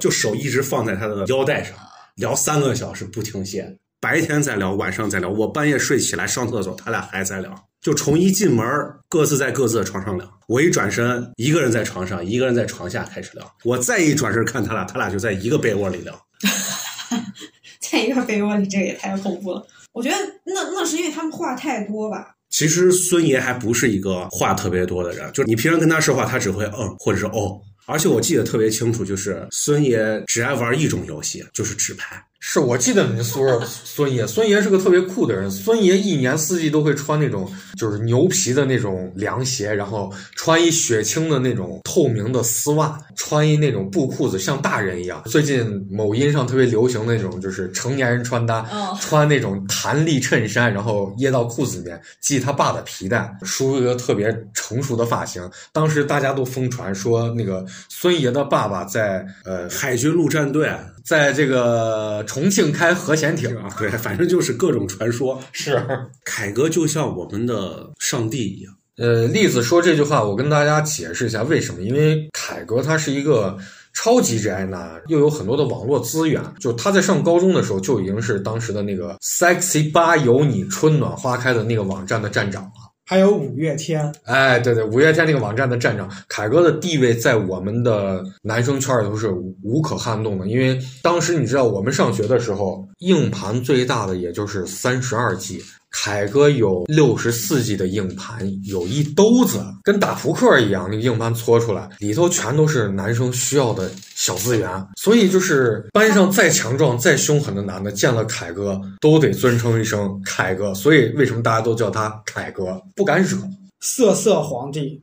[0.00, 1.76] 就手一直放在他的腰带上，
[2.16, 7.54] 聊三个小时不停歇，白天在聊，晚上在聊，我半夜睡起来上厕所，他俩还在聊。
[7.86, 10.28] 就从一进门儿，各自在各自的床上聊。
[10.48, 13.56] 我一转身，一个人在床上，一个人在床下开始聊。
[13.62, 16.20] 我再一转身看他俩，他俩就在一个被窝里聊。
[17.78, 19.64] 在一个被窝里，这个也太恐怖了。
[19.92, 22.34] 我觉得那那是因为他们话太多吧。
[22.50, 27.56] 其实孙爷还不是一个话特别多的人，就是你平常跟他说话，他只会嗯或者是哦。
[27.84, 32.20] 而且我记得特别清楚，就是孙爷只爱玩一种游戏，就是纸牌。
[32.38, 35.50] 是我记得你宿舍孙爷，孙爷是个特别酷的人。
[35.50, 45.22] 孙爷一年四季都会穿那种就是牛皮的那种凉鞋，然后穿一雪青的那种透明的丝袜，穿一那种布裤子，像大人一样。
[45.26, 55.50] 最近某音上特别流行那种就是成年人穿搭，哦穿那种弹力衬衫，然后掖到裤子里面系他爸的皮带，梳一个特别成熟的发型。
[55.72, 60.70] 当时大家都疯传说那个孙爷的爸爸在呃海军陆战队
[61.06, 65.40] 在这个重庆开核潜艇啊，对，反正就是各种传说。
[65.52, 65.80] 是，
[66.24, 68.74] 凯哥就像我们的上帝一样。
[68.96, 71.80] 呃，栗子说这句话，我跟大家解释一下为什么。
[71.82, 73.56] 因为凯哥他是一个
[73.92, 76.42] 超级宅男，又有很多的网络资源。
[76.58, 82.85] 就他在上高中的时候就已经是当时的那个 “sexy 吧有你春暖花开”的那个网站的站长了。
[83.08, 89.30] 还有五月天，哎，对对，五月天那个网站的站长，凯哥的地位在我们的男生圈里头是
[89.62, 90.48] 无可撼动的。
[90.48, 95.62] 因为当时你知道，我们上学的时候，硬盘最大的也就是三十二 G，
[95.98, 104.70] 凯哥有六十四 G 的硬盘，有一兜子，跟打扑克一样，那个硬盘搓出来，里头全都是男生需要的小资源。
[104.96, 110.74] 所以就是班上再强壮、再凶狠的男的，见了凯哥都得尊称一声凯哥。
[110.74, 113.38] 所以为什么大家都叫他凯哥，不敢惹。
[113.80, 115.02] 色色皇帝，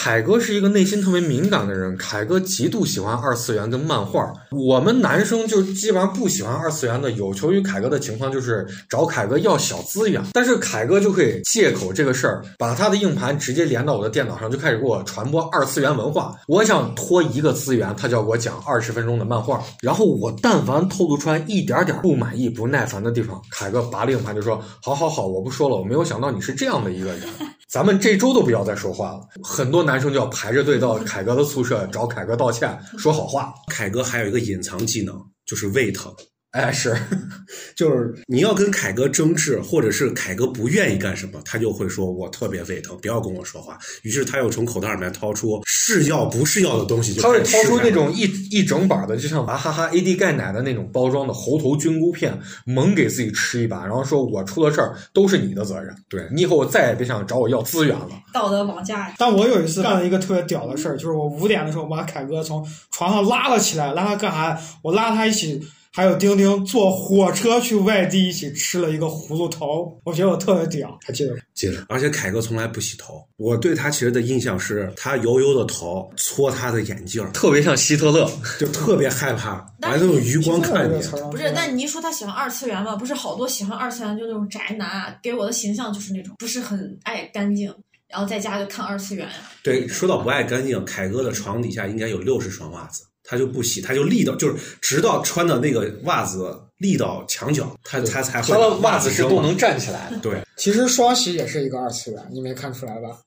[0.00, 4.32] 凯哥是一个内心特别敏感的人，凯哥极度喜欢二次元跟漫画。
[4.52, 16.32] 我们男生就基本上不喜欢二次元的，有求于凯哥的情况就是找凯哥要小资源，但是凯哥就会借口这个事儿，把他的硬盘直接连到我的电脑上，就开始给我传播二次元文化。
[16.46, 27.22] 我想拖一个资源，他就要给我讲二十分钟的漫画，然后我但凡透露出来一点点不满意、不耐烦的地方，凯哥拔了硬盘就说：“好好好，我不说了，我没有想到你是这样的一个人。”
[27.68, 33.54] 咱们这周都不要再说话了，很多男生就要排着队到凯哥的宿舍找凯哥道歉，说好话。
[33.68, 36.14] 凯哥还有一个隐藏技能，就是胃疼。
[36.52, 36.96] 哎，是，
[37.76, 58.08] 就是你要跟凯哥争执，或者是凯哥不愿意干什么，他就会说：“我特别胃疼，不要跟我说话。”于是他又从口袋里面掏出是药不是药的东西，就他会掏出那种一一整板的，就像娃哈哈 AD 钙奶的那种包装的猴头菌菇片，猛给自己吃一把，然后说我出了事儿都是你的责任，对你以后再也别想找我要资源了。
[58.32, 59.12] 道德绑架。
[59.18, 64.58] 但我有一次干了一个特别屌的事儿，就是我五点的时候把凯哥从床上拉了起来，拉他干啥？
[64.82, 65.62] 我拉他一起，
[65.98, 71.42] 还有丁丁坐火车去外地一起吃了一个葫芦头，我觉得我特别屌，还记得吗？
[71.54, 71.84] 记得。
[71.88, 78.30] 而且凯哥从来不洗头，我对他其实的印象是他油油的头搓他的眼镜儿，特别像希特勒，
[78.60, 87.74] 就特别害怕，完了那种余光看你不是，但你一说他喜欢二次元嘛，不是好多喜欢二次元就那种宅男啊，给我的形象就是那种不是很爱干净，
[88.06, 89.50] 然后在家就看二次元啊。
[89.64, 100.16] 对，说到不爱干净，凯哥的床底下应该有六十双袜子，他就不洗，他就立到，就是直到穿的那个袜子立到墙角，他他才会他的袜子是扔嘛都能站起来的。
[100.18, 103.18] 对，其实双洗也是一个二次元，你没看出来吧？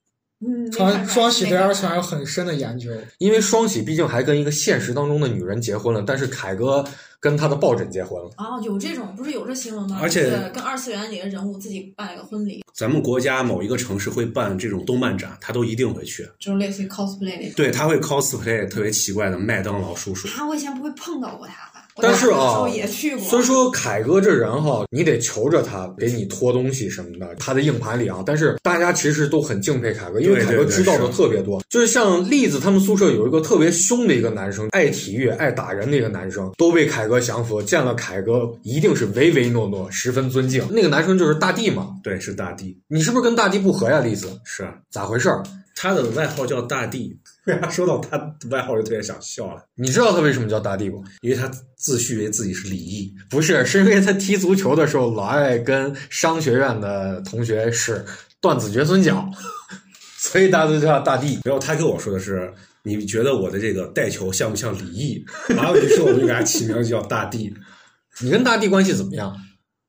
[0.44, 2.90] 嗯，双双喜对二次元有很深的研究。
[3.18, 6.84] 因为双喜毕竟还跟一个现实当中的女人结婚了，但是凯哥
[7.20, 8.30] 跟他的抱枕结婚了。
[8.36, 9.98] 哦，有这种不是有这新闻吗？
[10.02, 16.28] 而且跟二次元里的人物自己办了个婚礼，咱们国家某一个城市会办这种动漫展，他都一定会去。
[16.40, 17.52] 就是类似于 cosplay 那种。
[17.56, 20.26] 对，他会 cosplay 特别奇怪的麦当劳叔叔。
[20.36, 23.24] 啊，我以前不会碰到过他但是啊也去过。
[23.24, 31.62] 虽说凯哥这人哈，你得求着他给你拖东西什么的，他的硬盘里啊，但是大家其实都很敬佩凯哥，因为凯哥知道的特别多。
[31.68, 37.62] 就是像栗子他们宿舍有一个特别凶的一个男生，爱体育、爱打人的一个男生，都被凯哥降服。
[37.62, 40.66] 见了凯哥一定是唯唯诺诺，十分尊敬。
[40.70, 44.00] 那个男生就是大地嘛，对，是大地，你是不是跟大地不和呀？
[44.00, 45.42] 栗子是咋回事儿？
[45.74, 47.16] 他的外号叫大地。
[47.46, 49.64] 为啥说到他的外号就特别想笑了？
[49.74, 51.02] 你知道他为什么叫大地不？
[51.22, 53.12] 因为他自诩为自己是李毅。
[53.28, 58.04] 不是，是因为他踢足球的时候老爱跟商学院的同学是
[58.40, 59.28] 断子绝孙脚，
[60.18, 61.40] 所以大家都叫他大地。
[61.44, 62.52] 然后他跟我说的是，
[62.84, 65.24] 你觉得我的这个带球像不像李毅？
[65.48, 67.52] 然后，于是我就给他起名叫大地。
[68.22, 69.36] 你跟大地关系怎么样？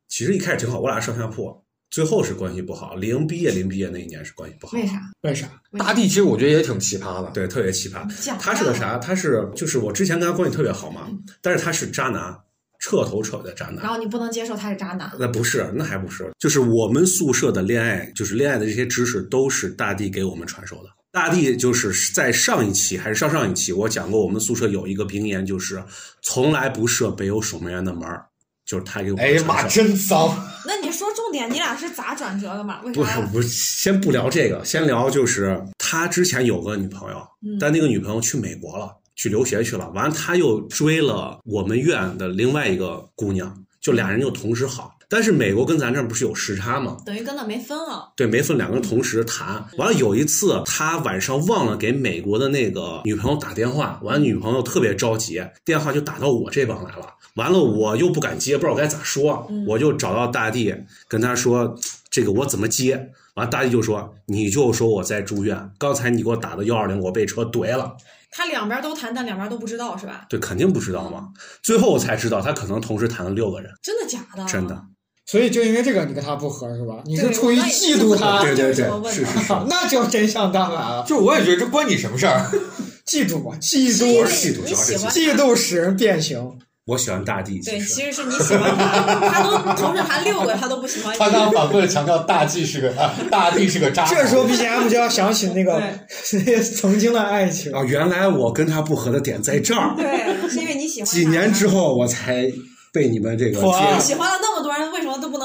[0.08, 1.63] 其实一开始挺好，我俩上下铺，
[1.94, 2.96] 最后是关系不好。
[2.96, 4.76] 零毕业，零毕业那一年是关系不好。
[4.76, 5.00] 为啥？
[5.22, 5.48] 为啥？
[5.78, 7.30] 大地其实我觉得也挺奇葩的。
[7.30, 8.04] 对，特别奇葩。
[8.40, 8.98] 他是个啥？
[8.98, 11.08] 他是就是我之前跟他关系特别好嘛，
[11.40, 12.36] 但是他是渣男，
[12.80, 13.84] 彻头彻尾的渣男。
[13.84, 20.90] 然后你不能接受他是渣男，那不是，那还不是，就是我们宿舍的恋爱，就是恋爱的这些知识都是大地给我们传授的。
[21.12, 25.84] 大地就是在上一期还是上上一期，我讲过我们宿舍有一个名言，就是
[26.24, 28.26] 从来不设北有守门员的门儿
[28.74, 30.36] 就是他给我们哎呀妈，真脏！
[30.66, 32.80] 那你说重点，你俩是咋转折的嘛？
[32.84, 33.12] 为不是？
[33.32, 38.98] 不，先不聊这个，先聊就是他之前有个女朋友，嗯但那个女朋友去美国了。
[39.16, 39.88] 去留学去了。
[39.92, 44.92] 完了，他又追了我们院的另外一个姑娘，就俩人就同时好。
[45.08, 46.98] 但是美国跟咱这儿不是有时差吗？
[47.06, 48.12] 等于跟那没分了。
[48.18, 49.64] 对，没分两个人同时谈。
[49.78, 57.06] 完了有一次，他晚上忘了给美国的那个女朋友打电话，完了女朋友特别着急，电话就打到我这帮来了。
[57.36, 60.76] 完了我又不敢接，不知道该咋说，我就找到大地
[61.08, 61.76] 跟他说
[62.10, 67.96] ：“这个我怎么接？”完了大地就说：“你就说我在住院，刚才你给我打的幺二零，我被车怼了。”
[68.36, 70.26] 他两边都谈，但两边都不知道是吧？
[70.30, 71.30] 对，肯定不知道嘛。
[71.62, 73.72] 最后我才知道，他可能同时谈了六个人。
[73.82, 74.46] 真的假的？
[74.46, 74.80] 真的。
[75.26, 77.02] 所以就因为这个你跟他不和是吧？
[77.06, 78.42] 你是出于嫉妒他？
[78.42, 79.54] 对对对，是是是。
[79.70, 81.04] 那就真相大白了。
[81.08, 82.48] 就我也觉得这关你什么事儿？
[83.08, 86.58] 嫉妒啊，嫉妒，嫉妒，嫉妒使人变形。
[86.86, 91.16] 我喜欢大地，对，其实是你喜欢他，他都同时谈六个，他都不喜欢。
[91.18, 92.94] 他刚反复的强调大地是个
[93.32, 94.06] 大地是个渣。
[94.06, 95.82] 这时候 BGM 就要想起那个
[96.76, 99.96] 曾经的爱情啊，原来我跟他不合的点在这儿。
[99.96, 101.10] 对，是因为你喜欢。
[101.10, 102.52] 几年之后我才。
[102.94, 103.60] 被你们这个
[104.00, 104.38] 喜欢了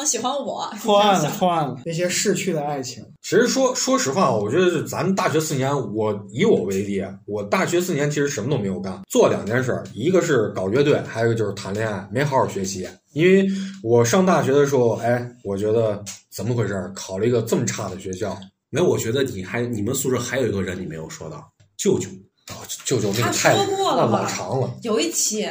[0.08, 0.66] 喜欢我？
[0.82, 3.04] 破案了，破案了，那些逝去的爱情。
[3.22, 12.88] 其实说说实话，我觉得咱大学四年，我以我为例，我大学四年其实什么都没有干，做两件事，一个是搞乐队，还有一个就是谈恋爱，没好好学习。
[13.12, 13.46] 因为
[13.82, 16.90] 我上大学的时候，哎，我觉得怎么回事？
[16.94, 18.34] 考了一个这么差的学校。
[18.70, 22.08] 没有，我觉得你还你们宿舍还有一个人你没有说到，舅舅
[22.46, 25.46] 啊，舅舅那个太那老长了，有一期。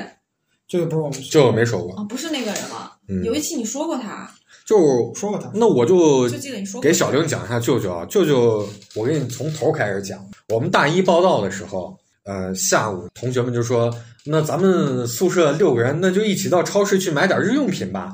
[0.68, 2.92] 这个不是我们，这个没说过啊，不是那个人了。
[3.24, 4.30] 有一期你说过他，
[4.68, 5.50] 就说过他。
[5.54, 10.20] 那我就就记得你说给小玲讲一下舅舅啊，舅舅，我给你从头开始讲。
[10.50, 13.90] 我们大一报道的时候，呃，下午同学们就说，
[14.26, 18.14] 那咱们宿舍六个人，那就一起到超市去买点日用品吧。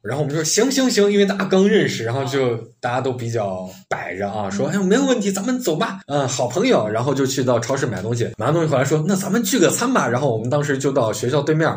[0.00, 11.70] 然后我们说行行行，因为大家刚认识，然后就大家都比较摆着啊，说哎没有问题，咱们走吧，嗯，好朋友，然后就去到超市买东西，买完东西回来说那咱们聚个餐吧，然后我们当时就到学校对面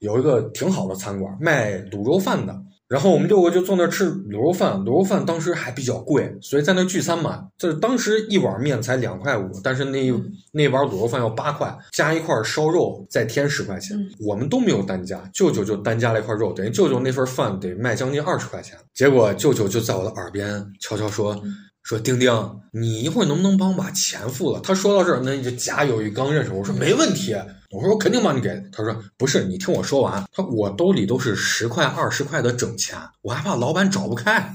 [0.00, 2.54] 有一个挺好的餐馆，卖卤肉饭的。
[2.92, 10.12] 然后我们六个就坐那吃卤肉饭，卤肉饭当时还比较贵，所以在那聚餐嘛，就是当时一碗面才两块五，但是那
[10.52, 18.76] 那碗卤肉饭要八块，加一块烧肉再添十块钱，我们都没有单加，舅舅就单加了一块肉，等于舅舅那份饭得卖将近二十块钱。
[18.92, 21.42] 结果舅舅就在我的耳边悄悄说。
[21.82, 24.60] 说丁丁，你一会儿能不能帮我把钱付了？
[24.60, 27.34] 他说到这儿，那就假有一刚认识，我说没问题，
[27.70, 28.48] 我说我肯定帮你给。
[28.70, 34.54] 他说不是，你听我说完，他我兜里都是十块二十块的整钱，我还怕老板找不开，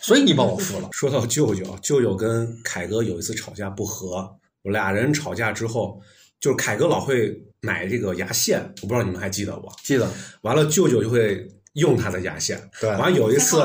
[0.00, 0.88] 所以你帮我付了。
[0.92, 6.00] 说到舅舅，舅舅跟凯哥有一次吵架不和，俩人吵架之后，
[6.40, 9.70] 就是凯哥老会买这个牙线，我不知道你们还记得不？
[9.84, 10.08] 记得。
[10.40, 11.46] 完了，舅舅就会。
[11.74, 13.62] 用他的牙线，对，完有一次，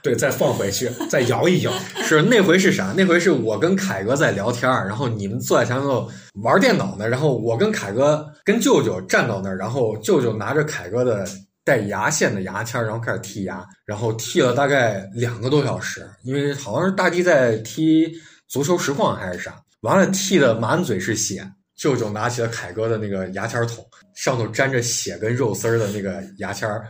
[0.00, 1.72] 对，再放回去， 再摇一摇。
[2.04, 2.94] 是那回是啥？
[2.96, 6.08] 那回是我跟凯哥在聊天然后你们坐在前头
[6.42, 11.26] 玩电脑呢，然后我跟凯哥跟舅舅站到那儿，然后舅舅拿着凯哥的
[11.64, 18.08] 带牙线的牙签，然后开始剔牙，然后剔了大概两个多小时，因为好像是大地在踢
[18.46, 21.44] 足球实况还是啥，完了剔的满嘴是血，
[21.76, 26.86] 舅舅拿起了凯哥的那个牙签筒，上头沾着血跟肉丝儿的那个牙签儿。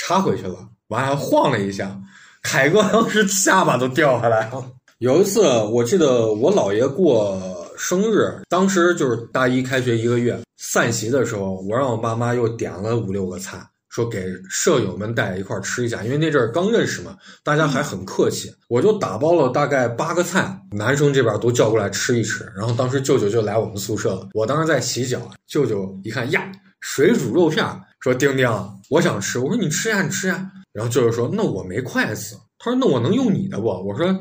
[0.00, 0.56] 插回去了，
[0.88, 1.94] 完还晃了一下，
[2.42, 4.64] 凯哥当时下巴都掉下来了。
[4.98, 7.38] 有一次，我记得我姥爷过
[7.76, 13.58] 生日，当时就是大一开学一个月，散席的时候，我让我爸妈又点了五六个菜，
[13.90, 18.50] 说给舍友们带一块吃一下，因为那阵儿刚认识嘛，大家还很客气。
[18.68, 22.50] 我就打包了大概八个菜，男生这边都叫过来吃一吃。
[22.56, 27.64] 然后当时舅舅就来我们宿舍了，我当时在洗脚，舅舅一看呀，水煮肉片。
[28.00, 28.48] 说丁丁，
[28.88, 29.38] 我想吃。
[29.38, 30.50] 我说你吃呀，你吃呀。
[30.72, 32.36] 然后舅舅说，那我没筷子。
[32.58, 33.66] 他说那我能用你的不？
[33.66, 34.18] 我说，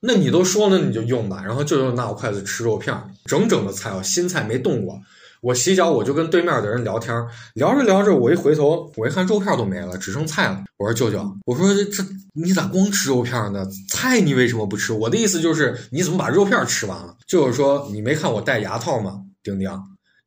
[0.00, 1.42] 那你都说了，你就用吧。
[1.44, 5.00] 然后舅舅拿我筷子吃肉片，整整的菜哦，新菜没动过。
[5.42, 7.14] 我洗脚，我就跟对面的人聊天，
[7.54, 10.64] 聊着聊着，我一回头，我一看肉片都没了，只剩菜了。
[10.76, 13.64] 我说舅舅，我说这你咋光吃肉片呢？
[13.88, 14.92] 菜你为什么不吃？
[14.92, 17.16] 我的意思就是你怎么把肉片吃完了？
[17.26, 19.20] 舅舅说你没看我戴牙套吗？
[19.42, 19.70] 丁丁。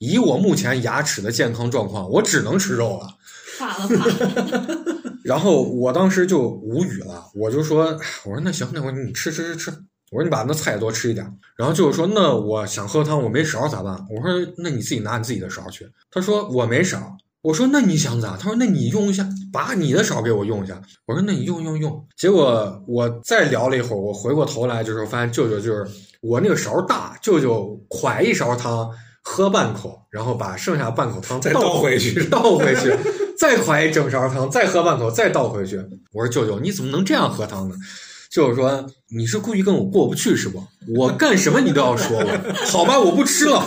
[0.04, 3.08] 以我目前牙齿的健康状况，我只能吃肉了。
[3.58, 4.06] 怕了怕。
[5.24, 7.86] 然后我当时就无语了，我就说
[8.26, 9.72] ：“我说那行，那我你吃吃吃吃。
[10.12, 25.88] 我说你把那菜多吃一点。”然后就是说：“那我想喝汤，我没勺咋办？”我说：“那你自己拿你自己的勺去。”他说：“我没勺。”我说：“那你想咋？”他说：“那你用一下，把你的勺给我用一下。”我说：“那你用用用。”结果我再聊了一会儿，我回过头来就是发现舅舅就是
[26.22, 28.90] 我那个勺大，舅舅㧟一勺汤。
[29.24, 32.94] 喝半口，然后把剩下半口汤再倒回去， 倒回去，
[33.38, 35.78] 再㧟一整勺汤，再喝半口，再倒回去。
[36.12, 37.76] 我说舅舅，你怎么能这样喝汤呢？
[38.30, 40.62] 舅舅说你是故意跟我过不去是不？
[40.98, 43.64] 我干什么你都要说我，好吧，我不吃了。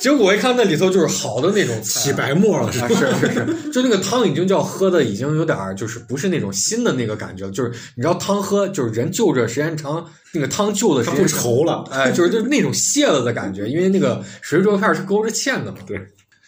[0.00, 2.94] 结果我一看那里头就是好的那种菜起白沫了是啊，吧？
[2.96, 11.84] 是是是， 就那个汤已经叫喝的，已经有点儿就是不是那种新的那个感觉了，就是你知道汤喝就是人就着时间长，那个汤就的时间，不稠了。
[11.90, 15.78] 哎，就是就是那种泄了的感觉，因为那个水煮肉片是勾着芡的嘛。
[15.86, 16.00] 对，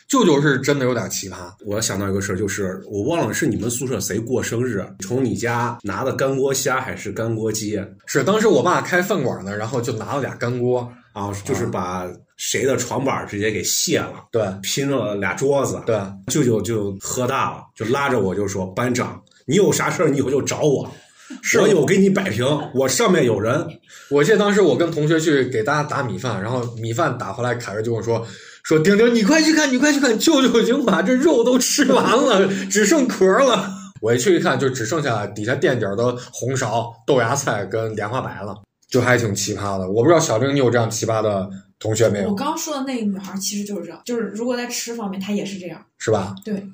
[0.08, 1.34] 舅舅是真的有点奇葩，
[1.66, 11.30] 我想到一个事儿，就是我忘了是你们宿舍谁过生日，从你家拿的干锅虾还是干锅鸡是当时我爸开饭馆呢，然后就拿了俩干锅，啊？
[11.44, 12.08] 就是把
[12.44, 15.80] 谁的床板直接给卸了，对拼了俩桌子。
[15.86, 20.90] 对，舅舅就喝大了，就拉着我就说：“班长，你有啥事儿你以后就找我，
[21.60, 23.64] 我有给你摆平，我上面有人。
[24.10, 28.26] 我记得当时我跟同学去给大家打米饭，然后米饭打回来，凯瑞就跟我说
[28.64, 33.70] 说丁丁，你快去看，你快去看，舅舅已经把这肉都吃完了，只剩壳了。
[34.00, 38.56] 我一去一看，就只剩下底下垫底儿的红苕、豆芽菜跟莲花白了，
[38.90, 39.88] 就还挺奇葩的。
[39.88, 41.48] 我不知道小丁你有这样奇葩的
[41.82, 45.84] 同学没有我有，刚说的那个女孩其实就是这样，就是如果在吃方面，她也是这样。
[45.98, 46.34] 是吧？
[46.44, 46.64] 对，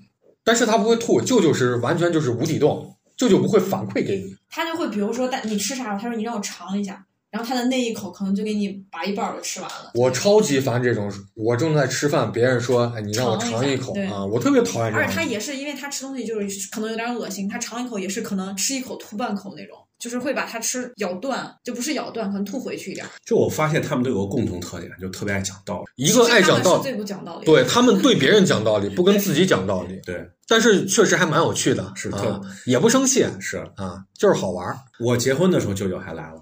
[0.44, 4.36] 但是她不会吐，舅舅是完全就是无底洞，舅舅不会反馈给你。
[4.50, 9.93] 他就会比如说，但你吃啥了，他说你让我尝一下，然后他的那一口可能就给你把一半儿都吃完了。
[9.95, 15.22] 我超级烦这种，我正在吃饭，别人说，哎，你让我尝一口啊，我特别讨厌这而且他。
[15.29, 26.05] 也是因为他吃东西就是可能有点恶心，他尝一口也是可能吃一口吐半口那种，就是会把它吃咬断，就不是咬断，可能吐回去一点儿。”就我发现他们都有个共同特点，就特别爱讲道理。
[26.05, 27.45] 一个爱讲道理，最不讲道理。
[27.45, 34.79] 对他们对别人讲道理，不跟自己讲道理， 对，但是确实还蛮有趣的，是啊特，也不生气是啊，就是好玩儿。
[34.99, 36.41] 我结婚的时候舅舅还来了，啊，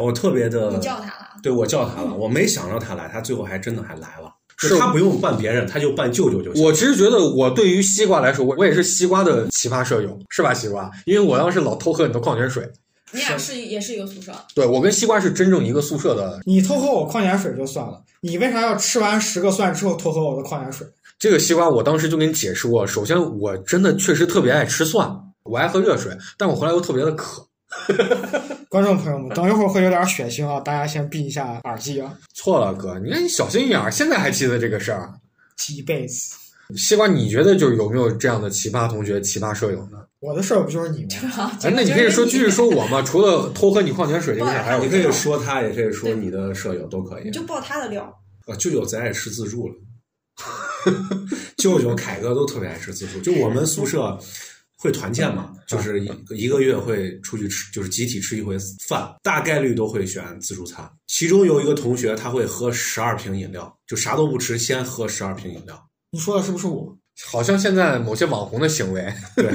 [0.00, 4.32] 我特别的，你叫他了，对我叫他了，我没想到他来，他最后还真的还来了。
[4.58, 6.64] 是他不用扮别人，他就扮舅舅就行。
[6.64, 10.54] 我其实觉得，我对于西瓜来说，我我也是西瓜的奇葩舍友，是吧？
[10.54, 12.66] 西瓜，因为我当时老偷喝你的矿泉水，
[13.12, 16.40] 你俩是也是一个宿舍，对我跟西瓜是真正一个宿舍的。
[16.46, 20.86] 你偷喝我矿泉水就算了，你为啥要吃完十个蒜之后偷喝我的矿泉水？
[21.18, 25.06] 这个西瓜，我当时就跟你解释过，首先我真的确实特别爱吃蒜，
[25.44, 27.46] 我爱喝热水，但我回来又特别的渴。
[28.68, 35.12] 观众朋友们，等一会儿会有点血腥啊，大家先闭一下耳机啊，错了，哥，你看你小心一点儿，现在还记得这个事儿。
[35.56, 36.34] 记一辈子。
[36.76, 39.98] 西瓜，你觉得就是有没有这样的奇葩同学、奇葩舍友呢？
[40.18, 41.06] 我的舍友不就是你
[41.36, 41.52] 吗？
[41.62, 43.00] 哎，那你可以说继续说我吗？
[43.06, 47.30] 除了偷喝你矿泉水这个事儿，还有你可以说他，也可以说你的舍友都可以你。
[47.30, 48.02] 就爆他的料。
[48.46, 49.74] 啊，舅舅贼爱吃自助了，
[51.56, 53.20] 舅舅凯哥都特别爱吃自助。
[53.20, 54.18] 就我们宿舍
[54.78, 58.56] 会团建嘛，就是一一个月会出去吃，就是集体吃一回
[58.88, 60.88] 饭，大概率都会选自助餐。
[61.06, 65.82] 其中有一个同学他会喝十二瓶饮料，就啥都不吃，先喝十二瓶饮料。
[66.10, 66.96] 你说的是不是我？
[67.24, 69.12] 好像现在某些网红的行为。
[69.34, 69.50] 对，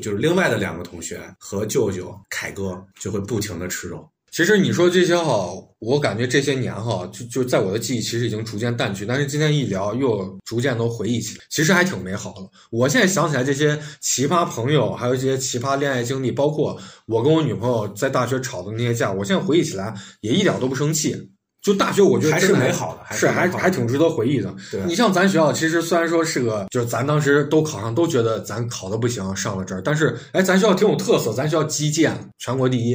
[0.00, 4.08] 就是另外的两个同学和舅舅凯哥就会不停的吃肉。
[4.38, 12.48] 其实你说这些哈，我感觉这些年哈，就就在我的记忆其实已经逐渐淡去，但是今天一聊又逐渐都回忆起来，其实还挺美好的。
[12.70, 21.16] 我现在想起来这些奇葩朋友，还有一些奇葩恋爱经历，包括我跟我女朋友在大学吵的那些架，我现在回忆起来也一点都不生气。
[21.60, 24.54] 就大学，我觉得还是美好的还是是还还挺值得回忆的。
[24.86, 32.94] 你像咱学校，其实虽然说是个，就是咱当时都考上，都觉得咱考的不行，上了这儿，但是哎，咱学校挺有特色，咱学校基建全国第一。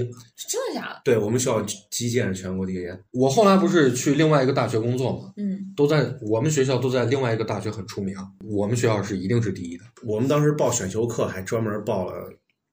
[0.49, 1.01] 真的假的？
[1.03, 1.61] 对我们学校
[1.91, 9.83] 基建是全国第一，我后来不是去另外一个大学工作嘛，嗯，都在我们学校都在另外一个大学很出名，我们学校是一定是第一的。
[10.03, 12.13] 我们当时报选修课还专门报了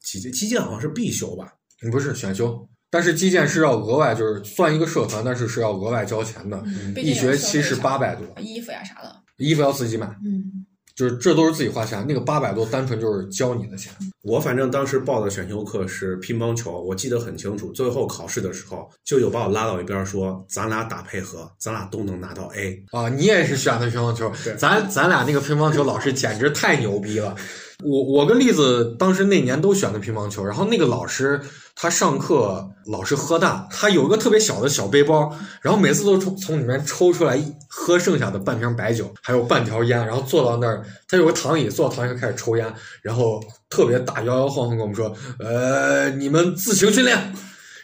[0.02, 1.52] 基建，基建好像是必修吧？
[1.90, 9.14] 不是选修，但是击剑是要额外就是算一个社团，但是是要额外交钱的，嗯一学期是八百多，衣服呀啥的。
[9.36, 13.90] 衣服要自己买，嗯，就是这都是自己花钱，那个八百多单纯就是交你的钱。
[14.22, 17.72] 我反正当时报的选修课是乒乓球，我记得很清楚。
[17.72, 22.84] 最后考试的时候，舅舅把我拉到一边说：“咱俩打配合，咱俩都能拿到 A。
[22.90, 27.34] 啊，你也是选的乒乓球，咱咱俩那个乒乓球老师简直太牛逼了。
[27.82, 31.40] 我我跟栗子当时那年都选的乒乓球，然后那个老师
[31.82, 42.70] 他上课老是喝大，他有一个特别小的小背包，然后每次都从从里面抽出来喝剩下的半瓶白酒，还有半条烟，然后坐到那儿，他有个躺椅，坐到躺椅上开始抽烟，
[43.00, 47.32] 然后特别大摇摇晃晃跟我们说，呃，你们自行训练。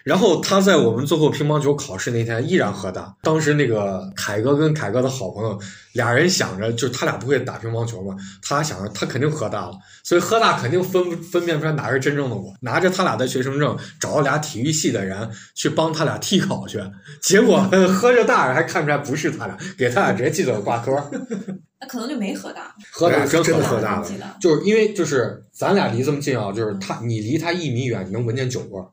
[0.06, 3.12] 然后他在我们最后乒乓球考试那天依然喝大。
[3.22, 5.58] 当时那个凯哥跟凯哥的好朋友
[5.94, 9.72] 俩人想着，就他俩不会打乒乓球嘛，他想着他肯定喝大了，
[10.04, 12.54] 所以喝大肯定分分辨不出来哪是真正的我。
[12.60, 16.80] 拿着他俩的学生证，找了俩体育系的人去帮他俩替考去，
[17.20, 20.92] 结果 喝着大还看出来不是他俩，给他俩直接记了个挂科。
[21.80, 23.98] 那可能就没喝大，喝大真真的喝大。
[23.98, 28.86] 了就是因为就是咱俩离这么近啊，就是他你离他一米远，你能闻见酒味儿，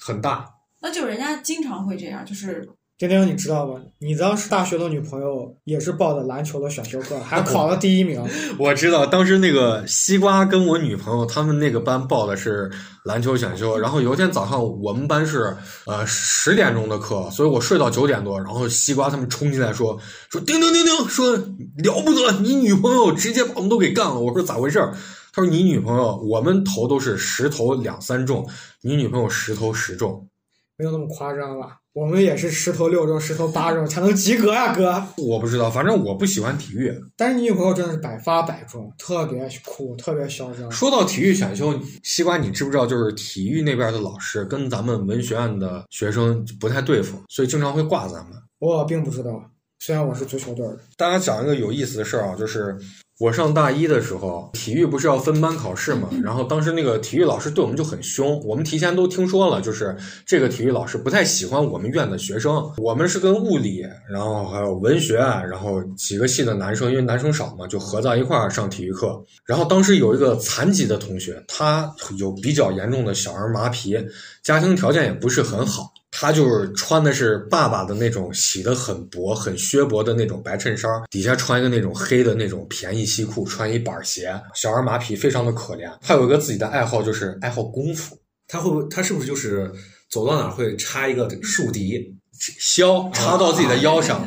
[0.00, 0.53] 很大。
[0.84, 2.68] 那就人家经常会这样，就是
[2.98, 3.80] 丁丁，你知道吗？
[4.00, 8.22] 你当时大学的女朋友也是报的篮球的选修课，还考了第一名。
[8.60, 12.70] 我知道，当时那个西瓜跟我女朋友他们那个班报的是
[13.06, 15.56] 篮球选修，然后有一天早上我们班是
[15.86, 19.98] 呃十点钟的课，所以我睡到九点多，然后西瓜他们冲进来说
[20.30, 24.20] 说丁丁丁丁说了不得，你女朋友直接把我们都给干了。
[24.20, 24.94] 我说咋回事儿？
[25.32, 28.46] 他说你女朋友我们投都是十投两三中，
[28.82, 30.28] 你女朋友十投十中。
[30.76, 31.78] 没有那么夸张吧？
[31.92, 35.00] 我们也是十投六中、十投八中才能及格呀，哥。
[35.16, 36.92] 我不知道，反正我不喜欢体育。
[37.16, 40.68] 但是你女朋友真的是百发百中，特别酷，特别嚣张。
[40.72, 41.72] 说到体育选修，
[42.02, 42.84] 西瓜，你知不知道？
[42.84, 48.32] 就是体育那边的老师跟咱们文学院的学生不太对付，所以经常会挂咱们。
[48.58, 49.48] 我并不知道，
[49.78, 50.80] 虽然我是足球队的。
[50.96, 52.76] 大家讲一个有意思的事儿啊，就是。
[53.20, 56.08] 我上大一的时候，体育不是要分班考试嘛？
[56.20, 58.40] 然后当时那个体育老师对我们就很凶。
[58.44, 59.96] 我们提前都听说了，就是
[60.26, 62.68] 这个体育老师不太喜欢我们院的学生。
[62.76, 69.24] 我们是跟物理，然后还有文学，然后几个系的男生，因为男生少嘛，就合在一块儿上体育课。
[69.46, 71.88] 然后当时有一个残疾的同学，他
[72.18, 74.04] 有比较严重的小儿麻痹，
[74.42, 75.93] 家庭条件也不是很好。
[76.16, 85.92] 他就是穿的是爸爸的那种洗的很薄、很削薄的那种白衬衫，底下穿一个那种黑的那种便宜西裤，穿一板鞋，小儿麻痹，非常的可怜。
[86.00, 88.16] 他有一个自己的爱好，就是爱好功夫。
[88.46, 88.86] 他会不会？
[88.88, 89.68] 他是不是就是
[90.08, 92.14] 走到哪会插一个竖笛
[92.60, 94.24] 箫，插到自己的腰上？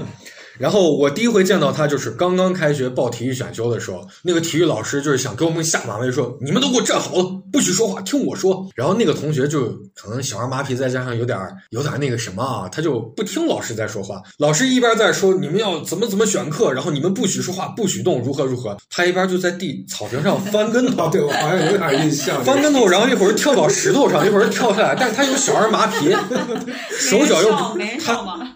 [0.59, 8.67] 然后我第一回见到他，就是刚刚开学报体育选修的时候，那个体育老师就是想给我们下马威，说你们都给我站好了，不许说话，听我说。
[8.75, 11.37] 然后那个同学就可能小儿麻痹，再加上有点
[11.69, 14.21] 有点那个什么啊，他就不听老师在说话。
[14.37, 18.75] 老师一边在说你们要怎么怎么选课，然后你们不许说话，不许动，如何如何。
[18.89, 22.43] 他一边就在地草坪上翻跟头，对我好像有点印象。
[22.43, 26.15] 翻跟头，然后一会儿跳到石头上，一会儿跳下来，但是他有小儿麻痹，
[26.97, 27.51] 手脚又
[27.99, 28.55] 他。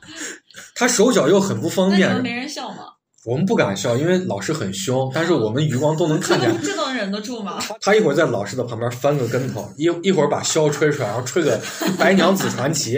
[0.81, 2.77] 他手脚又很不方便，没人笑吗？
[3.23, 6.49] 我们不敢笑，因为老师很凶，但是我们余光都能看见。
[6.65, 7.59] 这能忍得住吗？
[7.79, 11.59] 他一会儿在老师的旁边翻个跟头，一一会儿把箫吹出来，然后吹个
[11.97, 12.97] 《白娘子传奇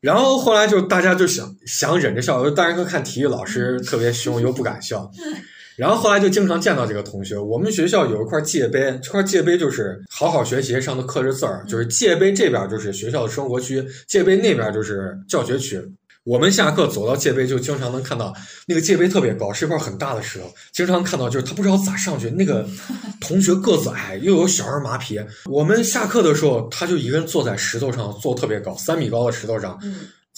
[0.00, 5.10] 然后后来就大家就想想忍着笑，大人看体育老师特别凶，又不敢笑。
[5.76, 7.38] 然后后来就经常见到这个同学。
[7.38, 15.80] 我们学校有一块界碑，这块界碑就是好好学习，上头刻着字儿，就是界碑这边就是学校的生活区，界碑那边就是教学区。
[16.28, 18.34] 我们下课走到界碑，就经常能看到
[18.66, 20.44] 那个界碑特别高，是一块很大的石头。
[20.72, 22.68] 经常看到就是他不知道咋上去，那个
[23.18, 25.26] 同学个子矮，又有小儿麻痹。
[25.46, 29.80] 我们下课的时候，他就一个人坐在石头上，坐特别高，三米高的石头上。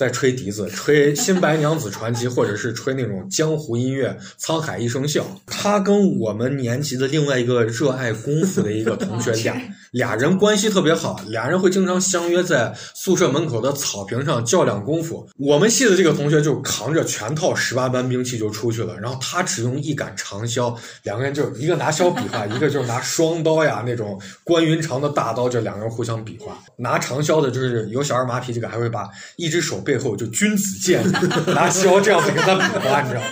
[0.01, 4.09] 在吹笛子，吹《新白娘子传奇》，或者是吹那种江湖音乐
[4.43, 5.21] 《沧海一声笑》。
[5.45, 9.61] 他跟我们年级的另外一个热爱功夫的一个同学俩
[9.93, 15.29] 俩人关系特别好，俩人会经常相约在宿舍门口的草坪上较量功夫。
[15.37, 26.59] 我们系的这个同学就扛着全套十八般兵器就出去了，然后他只用一杆长箫，两个人就一个拿箫比划，一个就是拿双刀呀那种关云长的大刀，就两个人互相比划。
[26.79, 29.85] 拿长箫的就是有小儿麻痹，这个还会把一只手。
[29.91, 31.03] 背后就君子剑
[31.53, 33.27] 拿箫这样子跟他比划，你知道吗？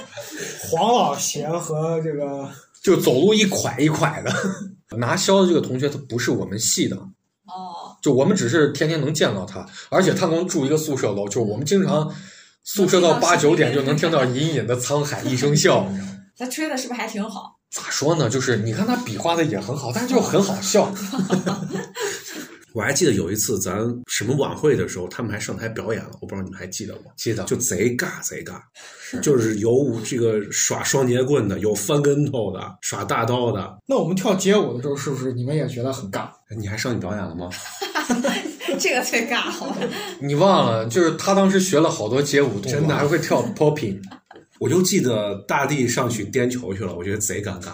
[0.69, 2.51] 黄老邪和这个
[2.83, 4.33] 就走路一拐一拐的
[4.99, 12.13] 拿箫的这个同学，他不是我们系的哦，就我们只是天天能见到他，而且他跟我们住一个宿舍楼，就我们经常
[12.65, 16.19] 宿舍到八九点就能听到隐隐的沧海一声笑，你知道吗？
[16.37, 17.57] 他吹的是不是还挺好？
[17.71, 18.29] 咋说呢？
[18.29, 20.93] 就是你看他比划的也很好，但是就很好笑。
[22.75, 27.11] 我还记得有一次咱什么晚会的时候，他们还上台表演了，我不知道你们还记得不？
[27.17, 28.61] 记得，就贼尬贼尬，
[29.23, 33.79] 就是有这个耍双截棍的，有翻跟头的，耍大刀的。
[33.87, 36.29] 那我们跳街舞的时候，是不是你们也觉得很尬？
[36.57, 37.49] 你还上去表演了吗？
[38.79, 39.77] 这个最尬好
[40.21, 43.99] 你忘了，就是他当时学了好多街舞动作，还会跳 popping。
[44.61, 47.73] 我就记得大地上去颠球去了，我觉得贼尴尬。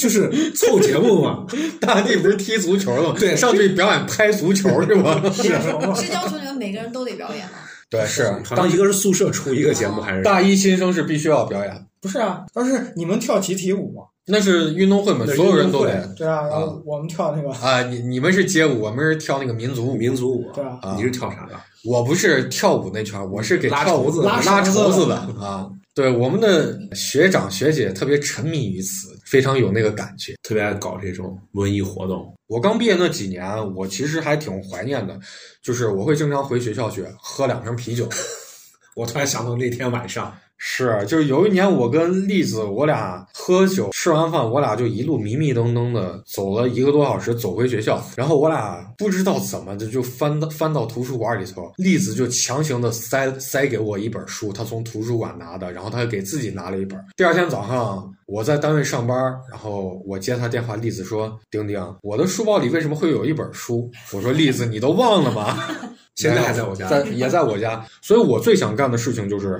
[0.00, 1.44] 就是凑节目嘛，
[1.80, 3.16] 大地不是踢足球了吗？
[3.18, 5.20] 对，上去表演拍足球是吗？
[5.30, 7.58] 是是要求你们每个人都得表演吗？
[7.90, 8.32] 对，是。
[8.56, 11.86] 当一个是宿舍出一个节目，还是大一新生是必须要表演？
[12.00, 14.04] 不是啊，而是你们跳集体舞吗？
[14.26, 16.06] 那是运动会嘛，所有人都得。
[16.16, 19.96] 对啊，然后我们跳那个啊，你你们是街舞，我们是跳那个民族舞。
[19.96, 20.94] 民族舞，对啊。
[20.96, 21.54] 你是跳啥的？
[21.84, 25.68] 我不是跳舞那圈，我是给拉绸子、拉绸子的啊。
[25.92, 32.34] 对，我们的学长学姐特别沉迷于此，非常有那个感觉，特别爱搞这种文艺活动。
[32.48, 35.16] 我刚毕业那几年，我其实还挺怀念的，
[35.62, 38.08] 就是我会经常回学校去喝两瓶啤酒。
[38.96, 48.04] 我突然想到那天晚上，是，就是有一年我跟栗子，我俩喝酒，吃完饭，我俩就一路迷迷瞪瞪的走了一个多小时，走回学校。
[48.14, 57.02] 然后我俩不知道怎么的就翻到翻到图书馆里头，栗子就强行的塞塞给我一本书，他从图书馆拿的，然后他还给自己拿了一本。
[57.16, 59.16] 第二天早上我在单位上班，
[59.50, 65.56] 然后我接他电话，栗子说：“丁丁，我的书包里为什么会有一本书？”我说：“栗子，你都忘了吗？”
[66.16, 67.82] 现在还在我家，在也在我家。
[68.02, 69.58] 所以我最想干的事情就是。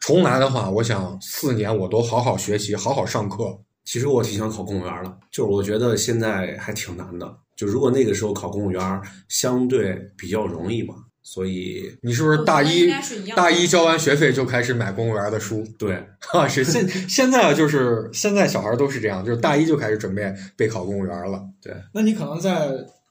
[0.00, 3.56] 重来的话，我想四年我都好好学习，好好上课。
[3.84, 7.36] 其实我挺想考公务员的，就是我觉得现在还挺难的。
[7.56, 10.94] 就如果那个时候考公务员，相对比较容易嘛。
[11.22, 12.90] 所以你是不是大一
[13.36, 15.64] 大一交完学费就开始买公务员的书？
[15.78, 21.40] 对，哈， 是现现在就是现在小孩都是这样，就是大一就开始准备备考公务员了。
[21.62, 22.70] 对，那你可能在。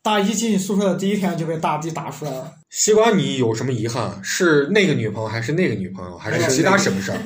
[0.10, 2.52] 大一进宿舍的第一天就被大地打出来了。
[2.72, 4.12] 西瓜，你有什么遗憾？
[4.24, 7.20] 是那个女朋友，还是那个女朋友，还是其他什么事儿？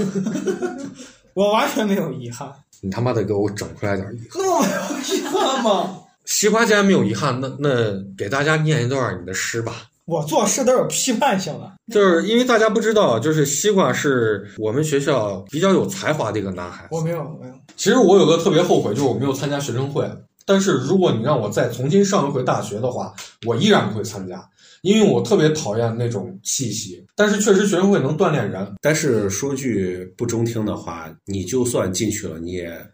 [1.34, 2.52] 我完全没有遗憾。
[2.82, 4.44] 你他妈的给我整出来点遗憾！
[4.44, 5.96] 那我有遗憾吗？
[6.26, 7.70] 西瓜既然没有遗憾，那那
[8.18, 9.74] 给大家念一段你的诗吧。
[10.04, 16.90] 我做事都有批判性的，就是因为大家不知道，就是西瓜是我们学校比较有才华的一个男孩子。
[16.92, 17.54] 我没有，没有。
[17.78, 20.06] 其实我有个特别后悔，就是我没有参加学生会。
[20.46, 23.14] 但是如果你让我再重新上一回大学的话，
[23.46, 24.44] 我依然不会参加，
[24.82, 27.06] 因为我特别讨厌那种气息。
[27.16, 28.74] 但是确实学生会能锻炼人。
[28.82, 32.93] 但是说句不中听的话，你就算进去了，你也。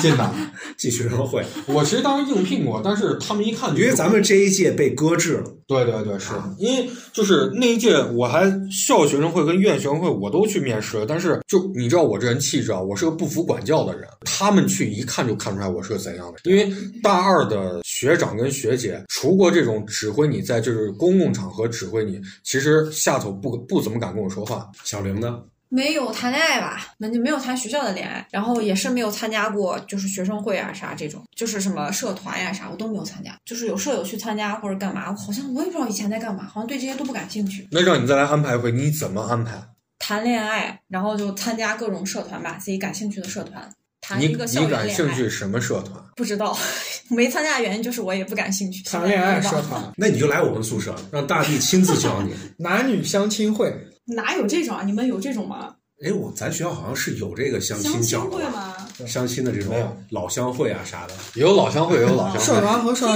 [0.00, 0.30] 进的
[0.76, 5.44] 进学生会，我其实当时应聘过，但是他们一看，因为咱们这一届被搁置了。
[5.68, 16.50] 对对对，是因为就是那一届我还校学生会跟院学生会我都去面试了，但是就你知道我这人气质啊，我是个不服管教的人，他们去一看就看出来我是个怎样的。
[16.50, 16.68] 因为
[17.00, 24.66] 大二的学长跟学姐，除过这种指挥你在就是公共场合指挥你，其实下头不不怎么敢跟我说话。
[24.82, 25.38] 小玲呢？
[25.72, 26.84] 没有谈恋爱吧？
[26.98, 33.36] 那就没有谈学校的恋爱，然后也是没有参加过，就是学生会啊啥这种，就是什么社团呀啥，我都没有参加。
[33.44, 37.68] 就是有舍友去参加或者干嘛，好像我也不知道以前在干嘛，好像对这些都不感兴趣。
[37.70, 39.62] 那让你再来安排一回，你怎么安排？
[40.00, 43.70] 谈恋爱，然后就参加各种社团吧，自己感兴趣的社团。
[44.00, 46.02] 谈一个你感兴趣什么社团？
[46.16, 46.58] 不知道，
[47.10, 48.82] 没参加的原因就是我也不感兴趣。
[48.82, 52.34] 谈恋爱社团，那你就来我们宿舍，让大地亲自教你。
[52.58, 53.72] 男女相亲会。
[54.14, 54.82] 哪有这种啊？
[54.84, 55.74] 你们有这种吗？
[56.04, 58.74] 哎，我咱学校好像是有这个相亲教会吗？
[59.06, 59.74] 相亲的这种
[60.10, 62.40] 老乡会啊啥的，有老乡会，有老乡会。
[62.40, 63.06] 社团和社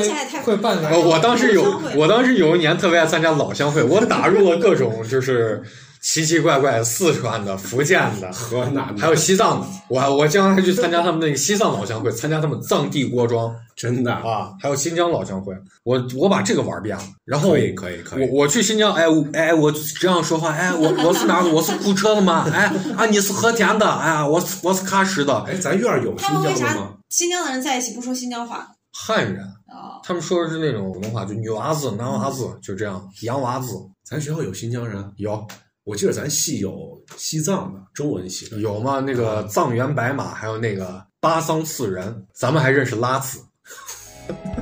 [0.42, 0.99] 会办的。
[1.01, 5.62] 我当时有，我当时有一年特别爱参加老乡会，我打入了各种就是。
[6.05, 9.66] 奇奇怪怪，四川的、福建的、河南的，还有西藏的。
[9.88, 14.52] 我我将来去参加他们那个西藏老乡会，参加他们藏地锅庄， 真的啊！
[14.61, 17.02] 还有新疆老乡会，我我把这个玩遍了。
[17.24, 18.28] 然后可以可以可以。
[18.28, 21.48] 我我去新疆，哎哎，我这样说话，哎，我我是哪的？
[21.50, 22.46] 我是库车的吗？
[22.52, 23.90] 哎啊，你是和田的？
[23.90, 25.34] 哎呀，我是我是喀什的。
[25.44, 26.92] 哎，咱院有新疆的吗？
[27.09, 28.68] 新疆的人在一起不说新疆话？
[28.92, 33.68] 汉人啊，他们说的是那种普通话，就女娃子、男娃子，就这样，洋娃子。
[34.07, 35.02] 咱学校有新疆人？
[35.16, 35.42] 有。
[35.85, 39.01] 我记得咱系有西藏的中文系有吗？
[39.01, 43.39] 那个藏原白马，还有那个巴桑次仁，咱们还认识拉子。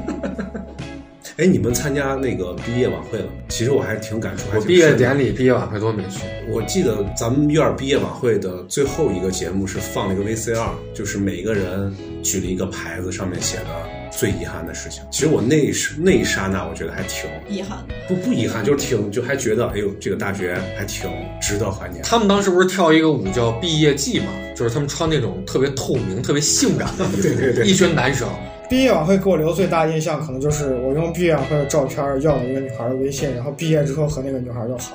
[1.39, 3.29] 哎，你们参加那个毕业晚会了？
[3.49, 4.49] 其实我还是挺感触。
[4.53, 6.25] 我毕业典礼、毕业晚会都没去。
[6.51, 11.95] 我记得咱们院毕业晚会的最后一个节目是放了一个 VCR，就是每个人
[12.25, 14.02] 举了一个牌子，上面写的。
[14.17, 17.79] 最遗憾的事情，其实我那一那一刹那，我觉得还挺遗憾。
[18.07, 21.11] 不不遗憾，就是挺就还觉得，哎呦，这个大学还挺
[21.41, 22.05] 值得怀念。
[22.05, 24.27] 他们当时不是跳一个舞叫毕业季嘛？
[24.55, 28.29] 就是他们穿那种特别透明、特别性感的衣服，对对对，一群男生。
[28.69, 34.93] 毕业晚会给我留最大印象，可能就是我用毕业晚会的照片要了一个女孩的微信，然后毕业之后和那个女孩就好。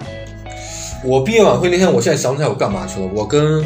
[1.04, 3.08] 我毕业晚会那天，我现在想不起来我干嘛去了。
[3.14, 3.64] 我跟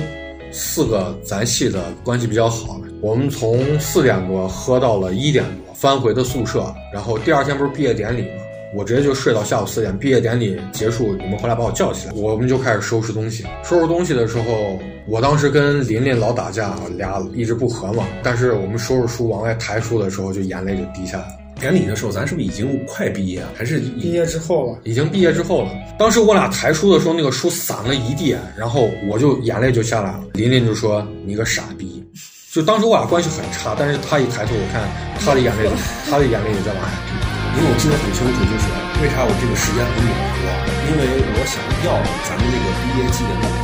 [0.52, 2.80] 四个咱系的关系比较好。
[3.02, 8.43] 我们从四点多喝到了一点多，翻回的宿舍，然后第二天不是毕业典礼吗？
[8.76, 9.97] 我直接就睡到下午四点。
[9.97, 13.43] 毕业典礼结束，你们回来把我叫起来，我们就开始收拾东西。
[13.64, 18.06] 收拾东西的时候，我当时跟琳琳老打架，俩一直不和嘛。
[18.22, 21.34] 但是我们收拾书往外抬书的时候，就眼泪就滴下来了。
[21.60, 23.49] 典礼的时候，咱是不是已经快毕业了？
[23.56, 24.80] 还是毕业之后了？
[24.84, 25.72] 已经毕业之后了。
[25.97, 30.24] 当时我俩抬书的时候，那个书散了一地，然后我就眼泪就下来了。
[30.34, 31.90] 琳琳就说：“你个傻逼。”
[32.52, 34.84] 就当时我俩关系很差，但是他一抬头，我看
[35.24, 35.72] 他的眼泪，
[36.12, 37.16] 他的眼泪也在往下滴。
[37.56, 38.68] 因为我记得很清楚，就是
[38.99, 40.43] 为啥我这个时间很模糊，
[40.91, 41.95] 因为我想要
[42.28, 43.56] 咱们那个毕业季的那个。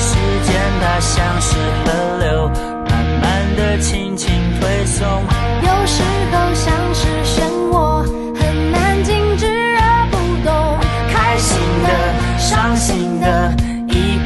[0.00, 0.16] 时
[0.48, 2.48] 间它像是河流，
[2.88, 6.00] 慢慢的轻轻推送，有时
[6.32, 7.44] 候像是漩
[7.76, 8.08] 涡，
[8.40, 9.44] 很难静止
[9.76, 10.16] 而不
[10.48, 10.80] 动。
[11.12, 11.92] 开心的，
[12.38, 13.52] 伤心的，
[13.88, 14.16] 一。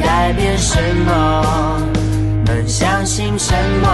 [0.00, 1.80] 改变什么？
[2.46, 3.86] 能相信什么？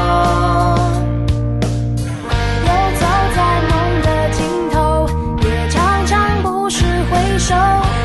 [2.64, 3.38] 游走在
[3.68, 4.38] 梦的尽
[4.72, 5.09] 头，
[5.42, 7.54] 也常常不时回首。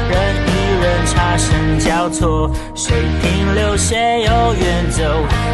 [0.10, 0.14] 人
[0.45, 0.49] 与
[0.84, 5.04] 人擦身交错，谁停留谁又远走？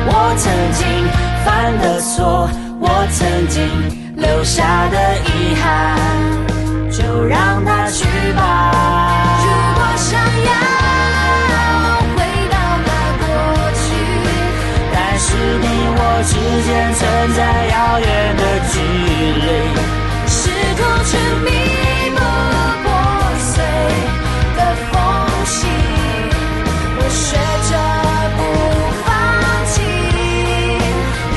[0.07, 0.87] 我曾经
[1.45, 3.69] 犯的错，我曾经
[4.15, 5.99] 留下的遗憾，
[6.91, 8.71] 就让它去吧。
[9.43, 10.86] 如果想要。
[16.28, 16.99] 时间存
[17.34, 19.47] 在遥远的距离。
[20.28, 20.36] 试
[20.75, 21.11] 图去
[21.45, 21.47] 弥
[22.11, 22.19] 补
[22.84, 22.86] 破
[23.39, 23.53] 碎
[24.57, 24.59] 的
[24.91, 24.93] 缝
[25.45, 25.55] 隙，
[26.97, 27.25] 我学
[27.69, 27.71] 着
[28.36, 28.39] 不
[29.05, 29.07] 放
[29.71, 29.75] 弃。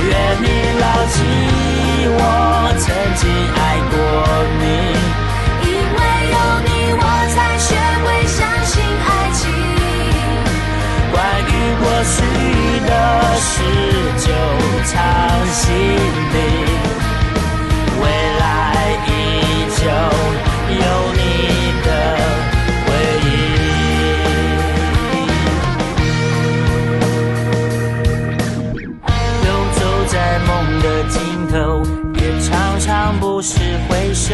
[0.09, 0.11] 愿
[0.43, 0.45] 你
[0.81, 0.85] 牢
[1.15, 1.17] 记
[2.19, 2.21] 我
[2.81, 2.85] 曾
[3.15, 3.23] 经
[3.55, 3.59] 爱
[3.93, 3.95] 过
[4.59, 4.63] 你，
[5.63, 5.99] 因为
[6.35, 6.37] 有
[6.67, 6.69] 你，
[6.99, 7.01] 我
[7.33, 7.69] 才学
[8.03, 8.73] 会相信
[9.07, 9.41] 爱情。
[11.13, 11.17] 关
[11.47, 12.17] 于过去
[12.89, 12.91] 的
[13.39, 13.55] 事
[14.85, 15.69] 藏心
[16.33, 16.37] 底，
[18.01, 18.05] 未
[18.39, 18.43] 来
[19.07, 19.09] 依
[19.77, 19.83] 旧
[20.75, 21.21] 有你
[21.85, 21.89] 的
[22.87, 22.89] 回
[23.25, 23.29] 忆。
[29.45, 30.15] 游走在
[30.47, 30.49] 梦
[30.81, 31.17] 的尽
[31.49, 31.55] 头，
[32.21, 32.49] 也常
[32.81, 32.89] 常
[33.21, 33.59] 不时
[33.89, 34.29] 回首。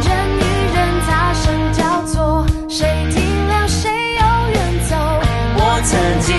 [0.00, 0.40] 人与
[0.74, 2.80] 人擦身交错，谁
[3.10, 3.14] 停
[3.48, 4.20] 留，谁又
[4.52, 4.56] 远
[4.88, 4.90] 走。
[5.54, 5.90] 我曾
[6.20, 6.30] 经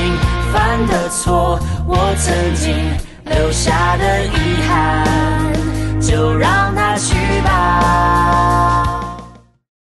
[0.52, 0.54] 犯
[0.88, 2.74] 的错，我曾经
[3.36, 5.04] 留下的遗憾，
[6.02, 8.83] 就让它去吧。